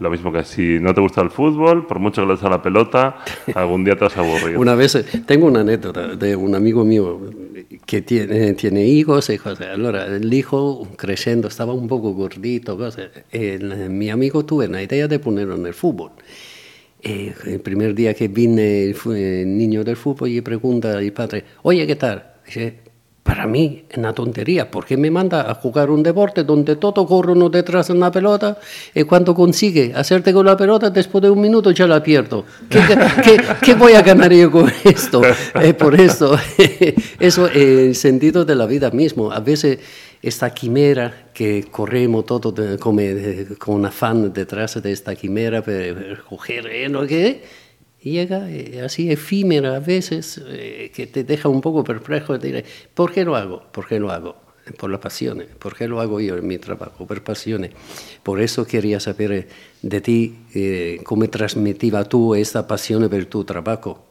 Lo 0.00 0.10
mismo 0.10 0.32
que 0.32 0.44
si 0.44 0.78
no 0.78 0.94
te 0.94 1.00
gusta 1.00 1.20
el 1.22 1.30
fútbol, 1.30 1.86
por 1.86 1.98
mucho 1.98 2.22
que 2.22 2.28
le 2.28 2.34
des 2.34 2.42
a 2.44 2.48
la 2.48 2.62
pelota, 2.62 3.16
algún 3.54 3.84
día 3.84 3.96
te 3.96 4.04
vas 4.04 4.16
a 4.16 4.20
aburrir. 4.20 4.56
Una 4.56 4.74
vez, 4.76 4.94
eh, 4.94 5.04
tengo 5.26 5.46
una 5.46 5.60
anécdota 5.60 6.14
de 6.14 6.36
un 6.36 6.54
amigo 6.54 6.84
mío 6.84 7.20
que 7.84 8.02
tiene, 8.02 8.52
tiene 8.54 8.86
hijos 8.86 9.28
y 9.30 9.38
cosas. 9.38 9.68
Allora, 9.68 10.06
el 10.06 10.32
hijo 10.32 10.86
creciendo 10.96 11.48
estaba 11.48 11.72
un 11.72 11.88
poco 11.88 12.12
gordito, 12.12 12.76
cosas. 12.76 13.08
El- 13.32 13.90
mi 13.90 14.08
amigo 14.10 14.44
tuvo 14.44 14.64
la 14.66 14.82
idea 14.82 15.08
de 15.08 15.18
ponerlo 15.18 15.56
en 15.56 15.66
el 15.66 15.74
fútbol. 15.74 16.12
E 17.00 17.32
el 17.46 17.60
primer 17.60 17.94
día 17.94 18.12
que 18.14 18.26
viene 18.28 18.84
el, 18.84 18.96
el 19.14 19.56
niño 19.56 19.84
del 19.84 19.96
fútbol 19.96 20.30
y 20.30 20.40
pregunta 20.40 20.98
al 20.98 21.12
padre, 21.12 21.44
oye, 21.62 21.86
¿qué 21.86 21.94
tal? 21.96 22.24
Dice, 22.44 22.74
para 23.28 23.46
mí 23.46 23.84
es 23.90 23.98
una 23.98 24.14
tontería, 24.14 24.70
porque 24.70 24.96
me 24.96 25.10
manda 25.10 25.50
a 25.50 25.54
jugar 25.54 25.90
un 25.90 26.02
deporte 26.02 26.44
donde 26.44 26.76
todo 26.76 27.06
corre 27.06 27.32
uno 27.32 27.50
detrás 27.50 27.88
de 27.88 27.92
una 27.92 28.10
pelota 28.10 28.58
y 28.94 29.02
cuando 29.04 29.34
consigue 29.34 29.92
hacerte 29.94 30.32
con 30.32 30.46
la 30.46 30.56
pelota, 30.56 30.88
después 30.88 31.20
de 31.22 31.28
un 31.28 31.38
minuto 31.40 31.70
ya 31.70 31.86
la 31.86 32.02
pierdo. 32.02 32.46
¿Qué, 32.70 32.80
qué- 33.22 33.36
qué 33.62 33.74
voy 33.74 33.92
a 33.92 34.00
ganar 34.02 34.32
yo 34.32 34.50
con 34.50 34.72
esto? 34.82 35.20
Eh, 35.62 35.74
por 35.74 36.00
eso, 36.00 36.38
eso 37.20 37.46
es 37.48 37.56
el 37.56 37.94
sentido 37.94 38.46
de 38.46 38.54
la 38.54 38.64
vida 38.64 38.90
mismo. 38.90 39.30
A 39.30 39.40
veces 39.40 39.78
esta 40.22 40.48
quimera 40.54 41.28
que 41.34 41.66
corremos 41.70 42.24
todo 42.24 42.50
de- 42.50 42.78
como 42.78 43.00
de- 43.00 43.46
con 43.58 43.84
afán 43.84 44.32
detrás 44.32 44.82
de 44.82 44.90
esta 44.90 45.14
quimera 45.14 45.60
para 45.62 46.18
coger 46.28 46.66
eh, 46.66 46.88
lo 46.88 47.06
que 47.06 47.26
y 47.28 47.67
llega 48.10 48.50
eh, 48.50 48.82
así 48.84 49.10
efímera 49.10 49.76
a 49.76 49.80
veces, 49.80 50.40
eh, 50.46 50.90
que 50.94 51.06
te 51.06 51.24
deja 51.24 51.48
un 51.48 51.60
poco 51.60 51.84
perplejo 51.84 52.34
y 52.34 52.38
diré, 52.38 52.64
¿por 52.94 53.12
qué 53.12 53.24
lo 53.24 53.36
hago? 53.36 53.62
¿Por 53.72 53.86
qué 53.86 53.98
lo 53.98 54.10
hago? 54.10 54.36
Por 54.76 54.90
la 54.90 55.00
pasión. 55.00 55.42
¿Por 55.58 55.74
qué 55.74 55.88
lo 55.88 56.00
hago 56.00 56.20
yo 56.20 56.36
en 56.36 56.46
mi 56.46 56.58
trabajo? 56.58 57.06
Por 57.06 57.22
pasión. 57.22 57.68
Por 58.22 58.40
eso 58.40 58.66
quería 58.66 59.00
saber 59.00 59.32
eh, 59.32 59.48
de 59.80 60.00
ti 60.00 60.36
eh, 60.54 61.00
cómo 61.04 61.28
transmitía 61.28 62.04
tú 62.04 62.34
esta 62.34 62.66
pasión 62.66 63.08
por 63.08 63.24
tu 63.26 63.44
trabajo. 63.44 64.08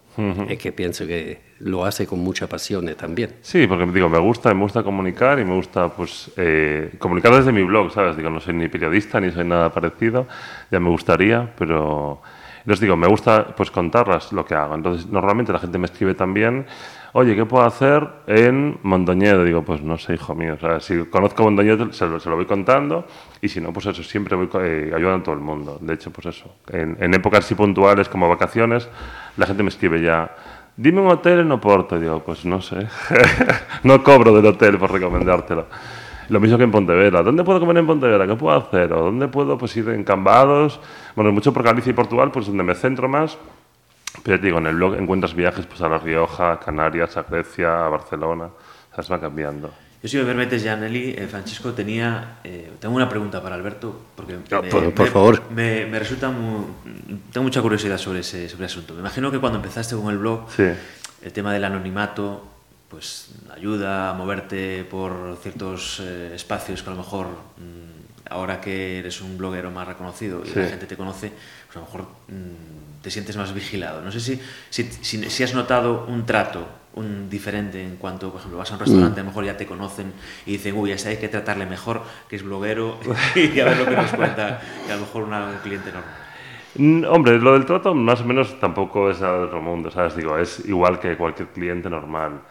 Es 0.50 0.58
que 0.58 0.72
pienso 0.72 1.06
que 1.06 1.40
lo 1.60 1.86
hace 1.86 2.08
con 2.08 2.20
mucha 2.20 2.48
pasión 2.48 2.90
eh, 2.90 2.96
también. 2.96 3.36
Sí, 3.42 3.68
porque 3.68 3.86
digo, 3.86 4.10
me 4.10 4.18
gusta, 4.18 4.52
me 4.54 4.62
gusta 4.62 4.82
comunicar 4.82 5.40
y 5.40 5.46
me 5.46 5.54
gusta 5.54 5.90
pues 5.90 6.32
eh, 6.38 6.92
comunicar 6.98 7.36
desde 7.36 7.52
mi 7.52 7.62
blog, 7.62 7.92
¿sabes? 7.92 8.18
Digo, 8.18 8.32
no 8.32 8.40
soy 8.40 8.56
ni 8.56 8.68
periodista 8.68 9.20
ni 9.20 9.32
soy 9.32 9.46
nada 9.46 9.72
parecido, 9.72 10.28
ya 10.72 10.80
me 10.80 10.90
gustaría, 10.90 11.54
pero 11.56 12.22
entonces 12.68 12.82
digo, 12.82 12.98
me 12.98 13.08
gusta 13.08 13.56
pues 13.56 13.72
contarlas 13.72 14.34
lo 14.34 14.46
que 14.46 14.54
hago. 14.54 14.76
Entonces, 14.76 15.08
normalmente 15.08 15.54
la 15.54 15.60
gente 15.60 15.78
me 15.78 15.86
escribe 15.86 16.16
también, 16.16 16.66
oye, 17.14 17.34
¿qué 17.34 17.46
puedo 17.46 17.64
hacer 17.64 18.06
en 18.28 18.78
Mondoñedo? 18.84 19.46
Digo, 19.46 19.64
pues 19.64 19.82
no 19.82 19.98
sé, 19.98 20.16
hijo 20.16 20.36
mío, 20.36 20.56
o 20.56 20.60
sea, 20.60 20.82
si 20.82 21.06
conozco 21.06 21.44
Mondoñedo 21.44 21.94
se 21.94 22.06
lo, 22.06 22.20
se 22.20 22.30
lo 22.30 22.36
voy 22.36 22.46
contando 22.46 23.08
y 23.42 23.48
si 23.48 23.62
no, 23.62 23.72
pues 23.72 23.86
eso, 23.86 24.04
siempre 24.04 24.36
voy 24.36 24.50
eh, 24.56 24.92
ayudando 24.94 25.16
a 25.16 25.24
todo 25.24 25.36
el 25.36 25.40
mundo. 25.40 25.78
De 25.80 25.94
hecho, 25.94 26.12
pues 26.12 26.26
eso, 26.26 26.56
en, 26.68 27.14
épocas 27.14 27.46
así 27.46 27.56
puntuales 27.56 28.10
como 28.10 28.28
vacaciones, 28.28 28.90
la 29.38 29.46
gente 29.46 29.64
me 29.64 29.70
escribe 29.70 30.02
ya 30.02 30.36
dime 30.76 31.00
un 31.00 31.08
hotel 31.08 31.40
en 31.40 31.52
Oporto. 31.54 31.98
Digo, 31.98 32.22
pues 32.22 32.44
no 32.44 32.60
sé. 32.62 32.86
no 33.84 34.04
cobro 34.04 34.36
del 34.36 34.46
hotel 34.46 34.78
por 34.78 34.92
recomendártelo. 34.92 35.68
Lo 36.30 36.40
mismo 36.40 36.58
que 36.58 36.64
en 36.66 36.72
Pontevedra. 36.72 37.24
¿Dónde 37.24 37.44
puedo 37.44 37.60
comer 37.60 37.78
en 37.78 37.88
Pontevedra? 37.88 38.28
¿Qué 38.28 38.36
puedo 38.36 38.58
hacer? 38.58 38.92
¿O 38.94 39.04
dónde 39.06 39.28
puedo 39.28 39.58
pues, 39.58 39.76
ir 39.78 39.88
en 39.90 40.04
Cambados? 40.04 40.80
Bueno, 41.16 41.32
mucho 41.32 41.54
por 41.54 41.64
Galicia 41.64 41.90
y 41.90 41.94
Portugal, 41.94 42.32
pues 42.32 42.48
donde 42.48 42.64
me 42.64 42.76
centro 42.76 43.08
más. 43.08 43.38
Pero 44.24 44.40
te 44.40 44.46
digo, 44.48 44.58
en 44.58 44.68
el 44.68 44.76
blog 44.76 44.96
encuentras 44.96 45.34
viajes 45.34 45.66
pues, 45.66 45.82
a 45.82 45.88
La 45.90 46.00
Rioja, 46.00 46.54
a 46.54 46.60
Canarias, 46.60 47.16
a 47.18 47.24
Grecia, 47.24 47.86
a 47.86 47.90
Barcelona. 47.90 48.46
O 48.46 48.96
sea, 48.96 49.04
se 49.04 49.14
va 49.14 49.20
cambiando. 49.22 49.72
Yo 50.04 50.10
si 50.10 50.18
me 50.18 50.26
permites, 50.26 50.62
ya, 50.64 50.76
Nelly, 50.76 51.16
eh, 51.18 51.28
Francisco, 51.30 51.74
tenía, 51.74 52.38
eh, 52.44 52.72
tengo 52.80 52.96
una 52.96 53.10
pregunta 53.10 53.42
para 53.42 53.56
Alberto, 53.56 54.00
porque 54.16 54.38
No, 54.52 54.62
me, 54.62 54.70
por- 54.70 54.82
me- 54.84 54.90
por 54.92 55.08
favor. 55.08 55.42
Me, 55.52 55.86
me 55.88 55.98
resulta 55.98 56.30
muy, 56.30 56.66
tengo 57.32 57.44
mucha 57.46 57.62
curiosidad 57.62 57.98
sobre 57.98 58.20
ese, 58.20 58.48
sobre 58.48 58.66
ese 58.66 58.74
asunto. 58.76 58.94
Me 58.94 59.00
imagino 59.00 59.32
que 59.32 59.40
cuando 59.40 59.58
empezaste 59.58 59.96
con 59.96 60.12
el 60.12 60.20
blog, 60.20 60.52
Sí. 60.52 60.64
el 61.24 61.32
tema 61.34 61.52
del 61.52 61.64
anonimato, 61.66 62.44
pues 62.90 63.30
ayuda 63.54 64.10
a 64.10 64.14
moverte 64.14 64.84
por 64.90 65.38
ciertos 65.42 66.00
eh, 66.02 66.32
espacios 66.36 66.82
que 66.84 66.90
a 66.90 66.94
lo 66.94 67.00
mejor 67.00 67.28
mm, 67.28 68.30
ahora 68.30 68.62
que 68.62 69.00
eres 69.00 69.22
un 69.22 69.38
bloguero 69.38 69.72
más 69.72 69.88
reconocido 69.88 70.42
y 70.46 70.50
Sí. 70.50 70.60
la 70.60 70.68
gente 70.68 70.86
te 70.86 70.96
conoce, 70.98 71.32
pues 71.66 71.76
a 71.78 71.80
lo 71.80 71.86
mejor 71.86 72.02
mm, 72.30 73.02
te 73.02 73.12
sientes 73.12 73.36
más 73.38 73.54
vigilado. 73.54 74.02
No 74.02 74.12
sé 74.12 74.20
si, 74.20 74.40
si, 74.70 74.84
si- 75.02 75.30
si 75.30 75.44
has 75.44 75.54
notado 75.54 76.06
un 76.08 76.26
trato 76.26 76.68
un 76.96 77.30
diferente 77.30 77.80
en 77.84 77.98
cuanto, 77.98 78.32
por 78.32 78.40
ejemplo, 78.40 78.58
vas 78.58 78.72
a 78.72 78.74
un 78.74 78.80
restaurante, 78.80 79.20
a 79.20 79.24
lo 79.24 79.30
mejor 79.30 79.46
ya 79.46 79.56
te 79.56 79.68
conocen 79.68 80.12
y 80.48 80.54
dicen, 80.54 80.76
uy, 80.76 80.92
a 80.92 80.96
ese 80.96 81.10
hay 81.10 81.18
que 81.18 81.28
tratarle 81.28 81.68
mejor, 81.68 82.02
que 82.28 82.38
es 82.38 82.42
bloguero, 82.44 82.98
y 83.36 83.60
a 83.60 83.66
ver 83.66 83.78
lo 83.78 83.86
que 83.86 83.96
nos 83.96 84.12
cuenta, 84.14 84.60
que 84.88 84.92
a 84.92 84.96
lo 84.96 85.02
mejor 85.02 85.24
una- 85.24 85.46
un 85.46 85.58
cliente 85.58 85.92
normal. 85.92 86.16
Mm, 86.76 87.04
Hombre, 87.06 87.38
lo 87.40 87.54
del 87.54 87.66
trato 87.66 87.94
más 87.94 88.22
o 88.22 88.26
menos 88.26 88.60
tampoco 88.60 89.12
es 89.12 89.22
nada 89.22 89.38
de 89.38 89.44
otro 89.46 89.62
mundo, 89.62 89.92
¿sabes? 89.92 90.16
Digo, 90.16 90.38
es 90.40 90.66
igual 90.66 91.00
que 91.00 91.16
cualquier 91.16 91.50
cliente 91.50 91.88
normal. 91.88 92.42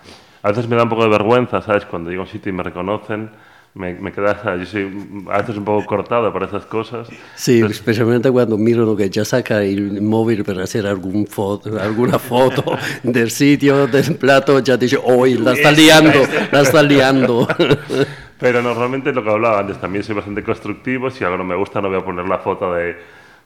A 0.42 0.48
veces 0.48 0.68
me 0.68 0.76
da 0.76 0.84
un 0.84 0.88
poco 0.88 1.02
de 1.02 1.10
vergüenza, 1.10 1.60
¿sabes? 1.62 1.84
Cuando 1.84 2.10
llego 2.10 2.22
a 2.22 2.26
un 2.26 2.30
sitio 2.30 2.50
y 2.50 2.52
me 2.52 2.62
reconocen, 2.62 3.30
me, 3.76 3.92
me 3.94 4.10
queda, 4.10 4.42
¿sabes? 4.42 4.60
yo 4.60 4.66
soy 4.66 5.08
a 5.30 5.38
veces 5.38 5.56
un 5.58 5.64
poco 5.64 5.84
cortado 5.84 6.32
por 6.32 6.42
esas 6.42 6.64
cosas. 6.64 7.08
Sí, 7.34 7.60
especialmente 7.60 8.30
cuando 8.30 8.56
miro 8.56 8.96
que 8.96 9.10
ya 9.10 9.24
saca 9.24 9.62
el 9.62 10.00
móvil 10.00 10.44
para 10.44 10.64
hacer 10.64 10.86
algún 10.86 11.26
foto, 11.26 11.78
alguna 11.78 12.18
foto 12.18 12.64
del 13.02 13.30
sitio, 13.30 13.86
del 13.86 14.16
plato, 14.16 14.60
ya 14.60 14.76
dice, 14.76 14.98
hoy 15.02 15.34
la 15.34 15.52
está 15.52 15.70
liando, 15.70 16.22
la 16.50 16.60
está 16.62 16.82
liando. 16.82 17.46
Pero 18.38 18.62
normalmente 18.62 19.12
lo 19.12 19.22
que 19.22 19.30
hablaba 19.30 19.60
antes, 19.60 19.78
también 19.78 20.04
soy 20.04 20.14
bastante 20.14 20.42
constructivo, 20.42 21.10
si 21.10 21.24
algo 21.24 21.38
no 21.38 21.44
me 21.44 21.54
gusta 21.54 21.80
no 21.80 21.88
voy 21.88 21.98
a 21.98 22.04
poner 22.04 22.26
la 22.26 22.38
foto 22.38 22.72
de 22.74 22.96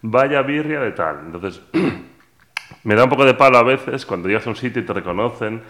vaya 0.03 0.42
birria 0.42 0.81
de 0.81 0.92
tal. 0.92 1.20
Entonces, 1.26 1.61
me 2.85 2.94
da 2.94 3.05
un 3.05 3.11
poco 3.11 3.24
de 3.24 3.35
palo 3.35 3.59
a 3.59 3.62
veces 3.64 4.07
cuando 4.07 4.29
llegas 4.29 4.46
a 4.46 4.50
un 4.50 4.57
sitio 4.57 4.83
y 4.83 4.85
te 4.87 4.92
reconocen 4.92 5.62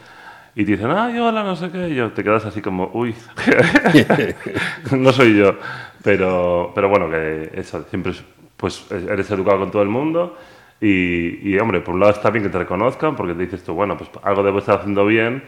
y 0.54 0.64
te 0.64 0.72
dicen, 0.72 0.90
ay, 0.90 1.18
hola, 1.18 1.42
no 1.42 1.56
sé 1.56 1.70
qué, 1.70 1.88
y 1.90 1.94
yo 1.94 2.10
te 2.12 2.22
quedas 2.24 2.44
así 2.44 2.60
como, 2.60 2.90
uy, 2.94 3.14
no 4.92 5.12
soy 5.12 5.36
yo. 5.36 5.54
Pero, 6.02 6.72
pero 6.74 6.88
bueno, 6.88 7.10
que 7.10 7.50
eso, 7.54 7.84
siempre 7.90 8.12
es- 8.12 8.24
pues 8.56 8.86
eres 8.90 9.30
educado 9.30 9.58
con 9.58 9.70
todo 9.70 9.82
el 9.82 9.88
mundo 9.88 10.36
y, 10.80 11.48
y, 11.50 11.58
hombre, 11.58 11.80
por 11.80 11.94
un 11.94 12.00
lado 12.00 12.12
está 12.12 12.30
bien 12.30 12.42
que 12.44 12.50
te 12.50 12.58
reconozcan 12.58 13.16
porque 13.16 13.32
te 13.34 13.42
dices 13.42 13.62
tú, 13.64 13.72
bueno, 13.74 13.96
pues 13.96 14.10
algo 14.22 14.42
debo 14.42 14.58
estar 14.58 14.78
haciendo 14.80 15.06
bien 15.06 15.42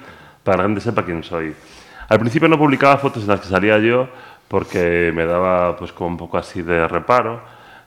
para 0.45 0.57
que 0.57 0.63
la 0.63 0.69
gente 0.69 0.81
sepa 0.81 1.05
quién 1.05 1.23
soy. 1.23 1.55
Al 2.09 2.19
principio 2.19 2.49
no 2.49 2.59
publicaba 2.59 2.97
fotos 2.97 3.23
en 3.25 3.29
las 3.29 3.41
que 3.41 3.49
salía 3.49 3.79
yo 3.79 4.09
porque 4.49 5.13
me 5.15 5.25
daba 5.27 5.77
pues 5.77 5.93
como 5.93 6.09
un 6.11 6.17
poco 6.17 6.39
así 6.39 6.63
de 6.63 6.87
reparo, 6.89 7.41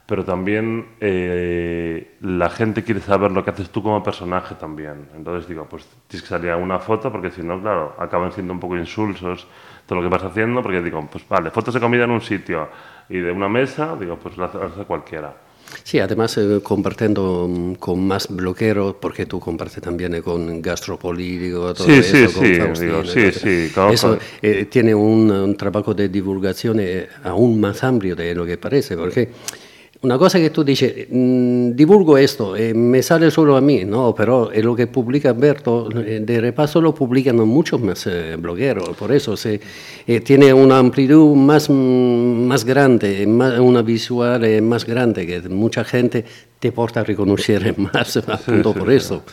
pero 0.06 0.24
también 0.24 0.86
eh, 1.02 2.15
la 2.22 2.50
gente 2.50 2.84
quiere 2.84 3.02
saber 3.02 3.32
lo 3.32 3.44
que 3.44 3.50
haces 3.50 3.70
tú 3.70 3.82
como 3.82 4.04
personaje 4.04 4.56
también. 4.56 5.08
Entonces 5.15 5.48
digo, 5.50 5.65
pues 5.70 5.86
tienes 6.08 6.22
que 6.24 6.30
salir 6.30 6.52
a 6.52 6.58
una 6.58 6.80
foto 6.80 7.12
porque 7.12 7.32
si 7.32 7.41
no, 7.41 7.60
claro, 7.60 7.96
acaban 7.98 8.32
siendo 8.32 8.54
un 8.54 8.60
poco 8.60 8.78
insulsos 8.78 9.48
todo 9.88 10.00
lo 10.00 10.08
que 10.08 10.13
vas 10.13 10.24
haciendo 10.24 10.62
porque 10.62 10.82
digo, 10.82 11.08
pues 11.12 11.28
vale, 11.28 11.50
fotos 11.50 11.74
de 11.74 11.80
comida 11.80 12.04
en 12.04 12.12
un 12.12 12.22
sitio 12.22 12.70
y 13.10 13.18
de 13.20 13.32
una 13.32 13.50
mesa, 13.50 13.96
digo, 14.00 14.18
pues 14.18 14.38
lo 14.38 14.46
hace, 14.46 14.84
cualquiera. 14.86 15.34
Sí, 15.84 16.00
además 16.00 16.38
eh, 16.38 16.60
compartiendo 16.62 17.48
mm, 17.50 17.74
con 17.76 18.06
más 18.08 18.28
bloqueros, 18.30 18.96
porque 19.02 19.26
tú 19.26 19.39
compartes 19.39 19.82
también 19.82 20.13
eh, 20.13 20.22
con 20.22 20.62
gastropolítico, 20.62 21.74
todo 21.74 21.88
Sí, 21.88 21.94
eso, 21.94 22.15
sí, 22.15 22.24
con 22.34 22.46
sí, 22.46 22.56
Faustino, 22.56 22.80
digo, 22.80 23.04
sí, 23.06 23.32
sí, 23.32 23.72
conozco. 23.74 23.94
Eso 23.94 24.20
eh, 24.41 24.65
tiene 24.65 24.94
un, 24.94 25.32
un 25.32 25.58
trabajo 25.58 25.94
de 25.96 26.10
divulgación 26.10 26.80
eh, 26.80 27.08
aún 27.24 27.60
más 27.60 27.84
amplio 27.84 28.15
de 28.15 28.36
lo 28.36 28.46
que 28.46 28.58
parece, 28.58 28.96
porque 28.96 29.32
una 30.06 30.18
cosa 30.20 30.38
que 30.39 30.52
tú 30.52 30.63
dices, 30.63 31.08
mm, 31.10 31.72
divulgo 31.76 32.15
esto, 32.18 32.56
eh, 32.56 32.74
me 32.74 33.02
sale 33.02 33.32
solo 33.32 33.58
a 33.58 33.62
mí, 33.62 33.84
no, 33.86 34.13
pero 34.15 34.52
eh, 34.52 34.62
lo 34.62 34.76
que 34.76 34.86
publica 34.88 35.32
Alberto, 35.32 35.89
eh, 36.06 36.20
de 36.24 36.39
repaso 36.39 36.80
lo 36.80 36.94
publican 36.94 37.38
muchos 37.38 37.82
más 37.82 38.06
eh, 38.06 38.36
blogueros, 38.38 38.96
por 38.96 39.12
eso 39.12 39.36
se, 39.36 39.60
eh, 40.06 40.20
tiene 40.22 40.54
una 40.54 40.78
amplitud 40.78 41.36
más, 41.36 41.70
mm, 41.70 42.46
más 42.48 42.63
grande, 42.63 43.26
más- 43.26 43.60
una 43.60 43.82
visual 43.82 44.44
eh, 44.46 44.62
más 44.62 44.86
grande, 44.86 45.26
que 45.26 45.41
mucha 45.50 45.84
gente 45.84 46.24
te 46.60 46.72
porta 46.72 47.00
a 47.00 47.04
reconocer 47.04 47.74
más, 47.94 48.18
appunto 48.18 48.74
por 48.74 48.91
eso. 48.91 49.24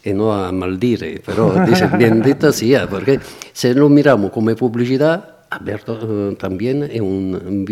E 0.00 0.14
no 0.14 0.32
a 0.32 0.52
maldire, 0.52 1.18
però 1.26 1.52
dice 1.66 1.88
bendita 1.98 2.52
sia, 2.52 2.86
perché 2.86 3.18
se 3.52 3.74
lo 3.74 3.88
miramos 3.88 4.30
come 4.30 4.54
pubblicità, 4.54 5.37
Alberto 5.50 5.98
eh, 6.32 6.36
también 6.36 6.82
es 6.84 7.00
un, 7.00 7.64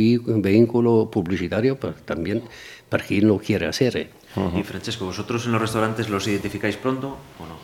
vehículo 0.43 1.09
publicitario 1.11 1.77
pa- 1.79 1.95
también 2.05 2.43
para 2.89 3.05
quien 3.05 3.29
lo 3.29 3.39
quiere 3.39 3.67
hacer. 3.67 3.97
eh. 3.97 4.11
Y 4.59 4.62
Francesco, 4.62 5.05
¿vosotros 5.07 5.47
en 5.47 5.53
los 5.53 5.61
restaurantes 5.61 6.09
los 6.09 6.27
identificáis 6.29 6.77
pronto 6.77 7.17
o 7.39 7.47
no? 7.47 7.57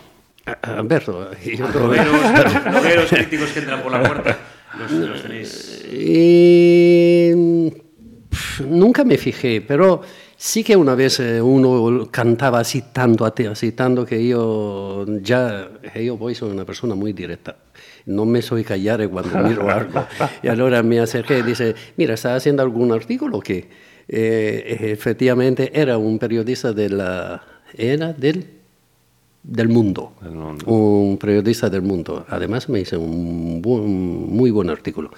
Alberto, 0.61 1.31
yo 1.45 1.65
creo- 1.67 1.87
Blogueros, 1.87 3.09
críticos 3.09 3.51
que 3.51 3.59
entran 3.59 3.81
por 3.81 3.91
la 3.91 4.03
puerta, 4.03 4.37
los, 4.79 4.91
los 4.91 5.21
tenéis... 5.21 5.83
Eh, 5.85 7.71
nunca 8.67 9.03
me 9.03 9.17
fijé, 9.17 9.61
pero 9.61 10.01
sí 10.35 10.63
que 10.63 10.75
una 10.75 10.95
vez 10.95 11.19
eh, 11.19 11.41
uno 11.41 12.07
cantaba 12.11 12.59
así 12.59 12.83
tanto, 12.91 13.25
así 13.25 13.71
tanto 13.71 14.05
que 14.05 14.27
yo 14.27 15.05
ya, 15.21 15.69
yo 15.95 16.17
poi 16.17 16.35
soy 16.35 16.51
una 16.51 16.65
persona 16.65 16.95
muy 16.95 17.13
directa. 17.13 17.55
No 18.05 18.25
me 18.25 18.41
soy 18.41 18.63
callar 18.63 19.07
cuando 19.09 19.37
miro 19.39 19.69
algo. 19.69 20.05
Y 20.41 20.47
ahora 20.47 20.83
me 20.83 20.99
acerqué 20.99 21.39
y 21.39 21.41
dice, 21.43 21.73
mira, 21.97 22.13
¿estás 22.15 22.37
haciendo 22.37 22.61
algún 22.63 22.91
artículo 22.91 23.39
que 23.39 23.67
eh, 24.07 24.77
efectivamente 24.91 25.71
era 25.73 25.97
un 25.97 26.19
periodista 26.19 26.73
de 26.73 26.89
la, 26.89 27.41
era 27.77 28.11
del, 28.11 28.45
del 29.41 29.69
mundo, 29.69 30.13
un 30.65 31.17
periodista 31.17 31.69
del 31.69 31.81
mundo. 31.81 32.25
Además 32.29 32.67
me 32.69 32.81
hizo 32.81 32.99
un 32.99 33.61
buen- 33.61 34.27
muy 34.35 34.51
buen 34.51 34.69
artículo. 34.69 35.11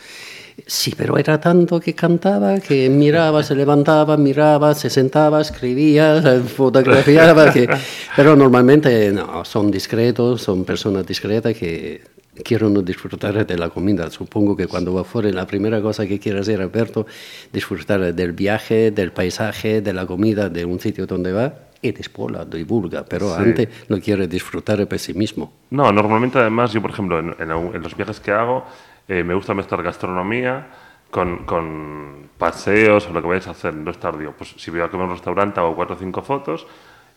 Sí, 0.68 0.94
pero 0.96 1.18
era 1.18 1.40
tanto 1.42 1.80
que 1.82 1.94
cantaba, 1.94 2.60
que 2.60 2.90
miraba, 2.90 3.44
se 3.44 3.56
levantaba, 3.56 4.16
miraba, 4.16 4.74
se 4.74 4.90
sentaba, 4.90 5.42
escribía, 5.42 6.22
fotografiaba, 6.56 7.52
que... 7.52 7.68
pero 8.16 8.36
normalmente 8.38 9.12
no, 9.12 9.44
son 9.44 9.70
discretos, 9.70 10.42
son 10.44 10.64
personas 10.64 11.06
discretas 11.06 11.56
que 11.58 12.02
quieren 12.44 12.74
disfrutar 12.86 13.46
de 13.46 13.58
la 13.58 13.70
comida. 13.70 14.10
Supongo 14.10 14.56
que 14.56 14.68
cuando 14.68 14.94
va 14.94 15.04
fuera 15.04 15.30
la 15.32 15.48
primera 15.48 15.82
cosa 15.82 16.06
que 16.06 16.20
quiere 16.20 16.40
hacer 16.40 16.62
Alberto, 16.62 17.06
disfrutar 17.54 18.14
del 18.14 18.32
viaje, 18.34 18.92
del 18.92 19.12
paisaje, 19.12 19.82
de 19.82 19.94
la 19.94 20.06
comida, 20.06 20.50
de 20.50 20.66
un 20.66 20.80
sitio 20.80 21.06
donde 21.06 21.32
va 21.32 21.54
y 21.82 21.92
después 21.92 22.32
la 22.36 22.46
divulga, 22.46 23.06
pero 23.06 23.28
Sí. 23.30 23.36
antes 23.42 23.70
no 23.90 24.00
quiere 24.00 24.28
disfrutar 24.28 24.80
el 24.80 24.88
pesimismo. 24.88 25.54
No, 25.70 25.92
normalmente 25.92 26.40
además 26.40 26.74
yo, 26.74 26.82
por 26.82 26.92
ejemplo, 26.92 27.20
en, 27.20 27.36
en- 27.40 27.52
en 27.76 27.82
los 27.82 27.96
viajes 27.96 28.20
que 28.20 28.32
hago, 28.32 28.66
eh, 29.08 29.24
me 29.24 29.34
gusta 29.36 29.54
mezclar 29.54 29.84
gastronomía 29.84 30.68
con, 31.12 31.46
con 31.46 32.30
paseos 32.38 33.08
o 33.08 33.14
lo 33.14 33.22
que 33.22 33.28
vayas 33.28 33.48
a 33.48 33.52
hacer. 33.52 33.74
No 33.76 33.92
estar, 33.92 34.18
digo, 34.18 34.34
pues 34.38 34.54
si 34.58 34.72
voy 34.72 34.82
a 34.82 34.90
comer 34.90 35.06
un 35.06 35.12
restaurante 35.14 35.60
hago 35.60 35.76
cuatro 35.76 35.96
o 35.96 36.00
cinco 36.00 36.22
fotos 36.24 36.66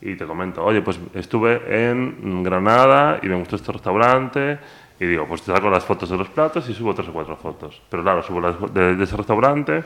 y 0.00 0.14
te 0.16 0.26
comento, 0.26 0.62
oye, 0.64 0.82
pues 0.82 1.00
estuve 1.14 1.60
en 1.90 2.42
Granada 2.44 3.18
y 3.22 3.26
me 3.26 3.36
gustó 3.36 3.56
este 3.56 3.72
restaurante 3.72 4.58
y 5.00 5.06
digo, 5.06 5.26
pues 5.26 5.42
saco 5.42 5.70
las 5.70 5.84
fotos 5.84 6.10
de 6.10 6.16
los 6.16 6.28
platos 6.28 6.68
y 6.68 6.74
subo 6.74 6.94
tres 6.94 7.08
o 7.08 7.12
cuatro 7.12 7.36
fotos. 7.36 7.80
Pero 7.88 8.02
claro, 8.02 8.22
subo 8.22 8.40
las 8.40 8.56
de, 8.74 8.96
de 8.96 9.04
ese 9.04 9.16
restaurante, 9.16 9.84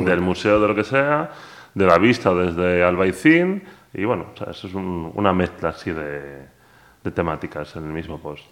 del 0.00 0.20
museo, 0.20 0.60
de 0.60 0.68
lo 0.68 0.74
que 0.74 0.84
sea, 0.84 1.30
de 1.74 1.86
la 1.86 1.98
vista 1.98 2.32
desde 2.34 2.82
Albaicín 2.84 3.62
y 3.94 4.04
bueno, 4.04 4.26
o 4.34 4.36
sea, 4.36 4.50
eso 4.52 4.66
es 4.68 4.74
un- 4.74 5.10
una 5.14 5.32
mezcla 5.32 5.70
así 5.70 5.90
de, 5.90 6.46
de 7.04 7.10
temáticas 7.10 7.74
en 7.76 7.84
el 7.84 7.92
mismo 7.92 8.18
post. 8.18 8.44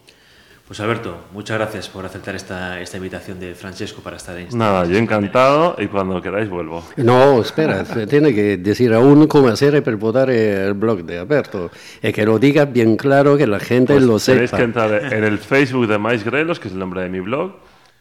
Pues 0.71 0.79
Alberto, 0.79 1.17
muchas 1.33 1.59
gracias 1.59 1.89
por 1.89 2.07
aceptar 2.07 2.37
esta, 2.37 2.81
esta 2.81 2.97
invitación 2.97 3.41
de 3.41 3.57
Francesco 3.57 4.03
para 4.03 4.19
estar 4.19 4.37
en 4.39 4.45
esta 4.45 4.57
Nada, 4.57 4.85
yo 4.85 4.99
encantado 4.99 5.75
y 5.77 5.89
cuando 5.89 6.23
queráis 6.23 6.49
vuelvo. 6.49 6.85
No, 6.97 7.41
espera, 7.41 7.85
se 7.93 8.07
tiene 8.07 8.33
que 8.33 8.57
decir 8.57 8.95
aún 8.95 9.27
cómo 9.27 9.49
hacer 9.49 9.83
para 9.83 9.97
votar 9.97 10.31
el 10.31 10.75
blog 10.75 11.03
de 11.03 11.19
Alberto. 11.19 11.73
Y 12.01 12.13
que 12.13 12.25
lo 12.25 12.39
diga 12.39 12.67
bien 12.67 12.97
claro, 12.97 13.37
que 13.37 13.49
la 13.49 13.59
gente 13.59 13.95
Pues 13.95 14.05
lo 14.05 14.21
tenéis 14.21 14.51
sepa. 14.51 14.59
que 14.59 14.63
entrar 14.63 15.13
en 15.13 15.25
el 15.25 15.39
Facebook 15.39 15.89
de 15.89 15.99
Mais 15.99 16.23
Grelos, 16.23 16.61
que 16.61 16.69
es 16.69 16.75
el 16.75 16.79
nombre 16.79 17.03
de 17.03 17.09
mi 17.09 17.19
blog, 17.19 17.51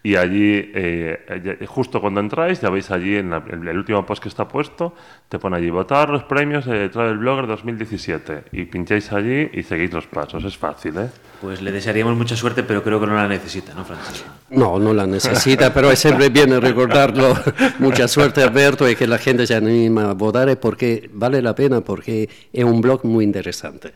Y 0.01 0.15
allí, 0.15 0.71
eh, 0.73 1.65
justo 1.67 1.99
cuando 1.99 2.21
entráis, 2.21 2.61
ya 2.61 2.69
veis 2.69 2.89
allí 2.89 3.17
en, 3.17 3.33
el 3.33 3.77
último 3.77 4.05
post 4.05 4.23
que 4.23 4.29
está 4.29 4.47
puesto, 4.47 4.95
te 5.27 5.39
pone 5.39 5.57
allí 5.57 5.69
votar 5.69 6.09
los 6.09 6.23
premios 6.23 6.65
de 6.65 6.87
Travel 6.87 7.17
Blogger 7.17 7.47
2017 7.47 8.43
y 8.53 8.63
pincháis 8.65 9.11
allí 9.11 9.49
y 9.53 9.63
seguís 9.63 9.91
los 9.91 10.07
pasos. 10.07 10.45
Es 10.45 10.57
fácil, 10.57 10.97
¿eh? 10.97 11.09
Pues 11.41 11.61
le 11.61 11.73
desearíamos 11.73 12.15
mucha 12.15 12.37
suerte, 12.37 12.63
pero 12.63 12.81
creo 12.81 12.99
que 12.99 13.07
no 13.07 13.15
la 13.15 13.27
necesita, 13.27 13.73
¿no, 13.73 13.83
Francisco? 13.83 14.29
No, 14.49 14.79
no 14.79 14.93
la 14.93 15.05
necesita, 15.05 15.73
pero 15.73 15.91
es 15.91 15.99
siempre 15.99 16.29
bien 16.29 16.59
recordarlo. 16.61 17.37
mucha 17.79 18.07
suerte, 18.07 18.41
Alberto, 18.41 18.89
y 18.89 18.95
que 18.95 19.05
la 19.05 19.17
gente 19.17 19.45
se 19.47 19.55
anima 19.55 20.11
a 20.11 20.13
votar 20.13 20.59
porque 20.59 21.09
vale 21.13 21.41
la 21.41 21.55
pena, 21.55 21.81
porque 21.81 22.29
es 22.53 22.63
un 22.63 22.79
blog 22.79 23.05
muy 23.05 23.25
interesante. 23.25 23.93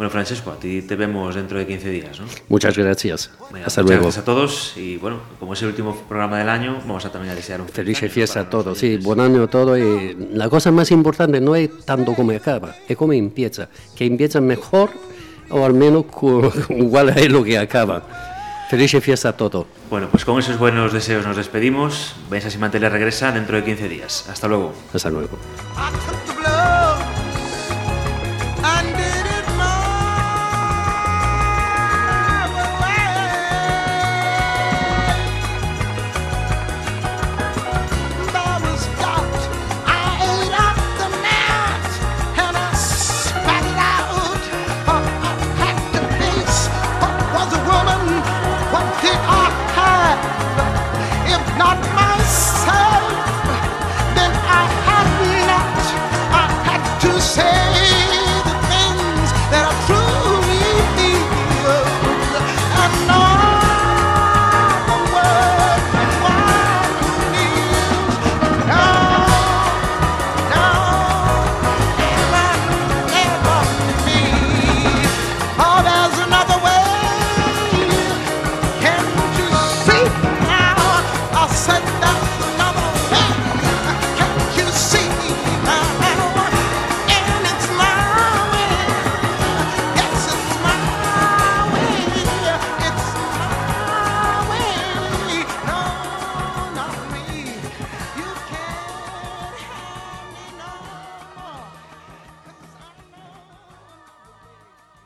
Bueno, 0.00 0.08
Francesco, 0.08 0.50
a 0.50 0.56
ti 0.58 0.80
te 0.80 0.96
vemos 0.96 1.34
dentro 1.34 1.58
de 1.58 1.66
15 1.66 1.90
días, 1.90 2.18
¿no? 2.18 2.26
Muchas 2.48 2.74
gracias. 2.74 3.30
Hasta 3.62 3.82
luego. 3.82 4.04
Gracias 4.04 4.22
a 4.22 4.24
todos 4.24 4.72
y 4.78 4.96
bueno, 4.96 5.18
como 5.38 5.52
es 5.52 5.60
el 5.60 5.68
último 5.68 5.94
programa 6.08 6.38
del 6.38 6.48
año, 6.48 6.78
vamos 6.86 7.04
a 7.04 7.12
también 7.12 7.32
a 7.32 7.36
desear 7.36 7.60
un 7.60 7.68
feliz, 7.68 7.98
fiesta 8.10 8.40
a 8.40 8.48
todos. 8.48 8.78
Sí, 8.78 8.96
buen 8.96 9.20
año 9.20 9.42
a 9.42 9.46
todos. 9.48 9.78
Y 9.78 10.16
la 10.32 10.48
cosa 10.48 10.70
más 10.70 10.90
importante 10.90 11.38
no 11.38 11.54
es 11.54 11.84
tanto 11.84 12.14
cómo 12.14 12.32
acaba, 12.32 12.76
es 12.88 12.96
cómo 12.96 13.12
empieza. 13.12 13.68
Que 13.94 14.06
empieza 14.06 14.40
mejor 14.40 14.88
o 15.50 15.66
al 15.66 15.74
menos 15.74 16.06
igual 16.70 17.10
a 17.10 17.20
lo 17.28 17.44
que 17.44 17.58
acaba. 17.58 18.02
Feliz 18.70 18.96
fiesta 19.02 19.28
a 19.28 19.32
todos. 19.36 19.66
Bueno, 19.90 20.08
pues 20.10 20.24
con 20.24 20.38
esos 20.38 20.58
buenos 20.58 20.94
deseos 20.94 21.26
nos 21.26 21.36
despedimos. 21.36 22.14
Benjas 22.30 22.54
y 22.54 22.56
Manteles 22.56 22.90
regresa 22.90 23.32
dentro 23.32 23.56
de 23.56 23.64
15 23.64 23.86
días. 23.90 24.30
Hasta 24.30 24.48
luego. 24.48 24.72
Hasta 24.94 25.10
luego. 25.10 25.36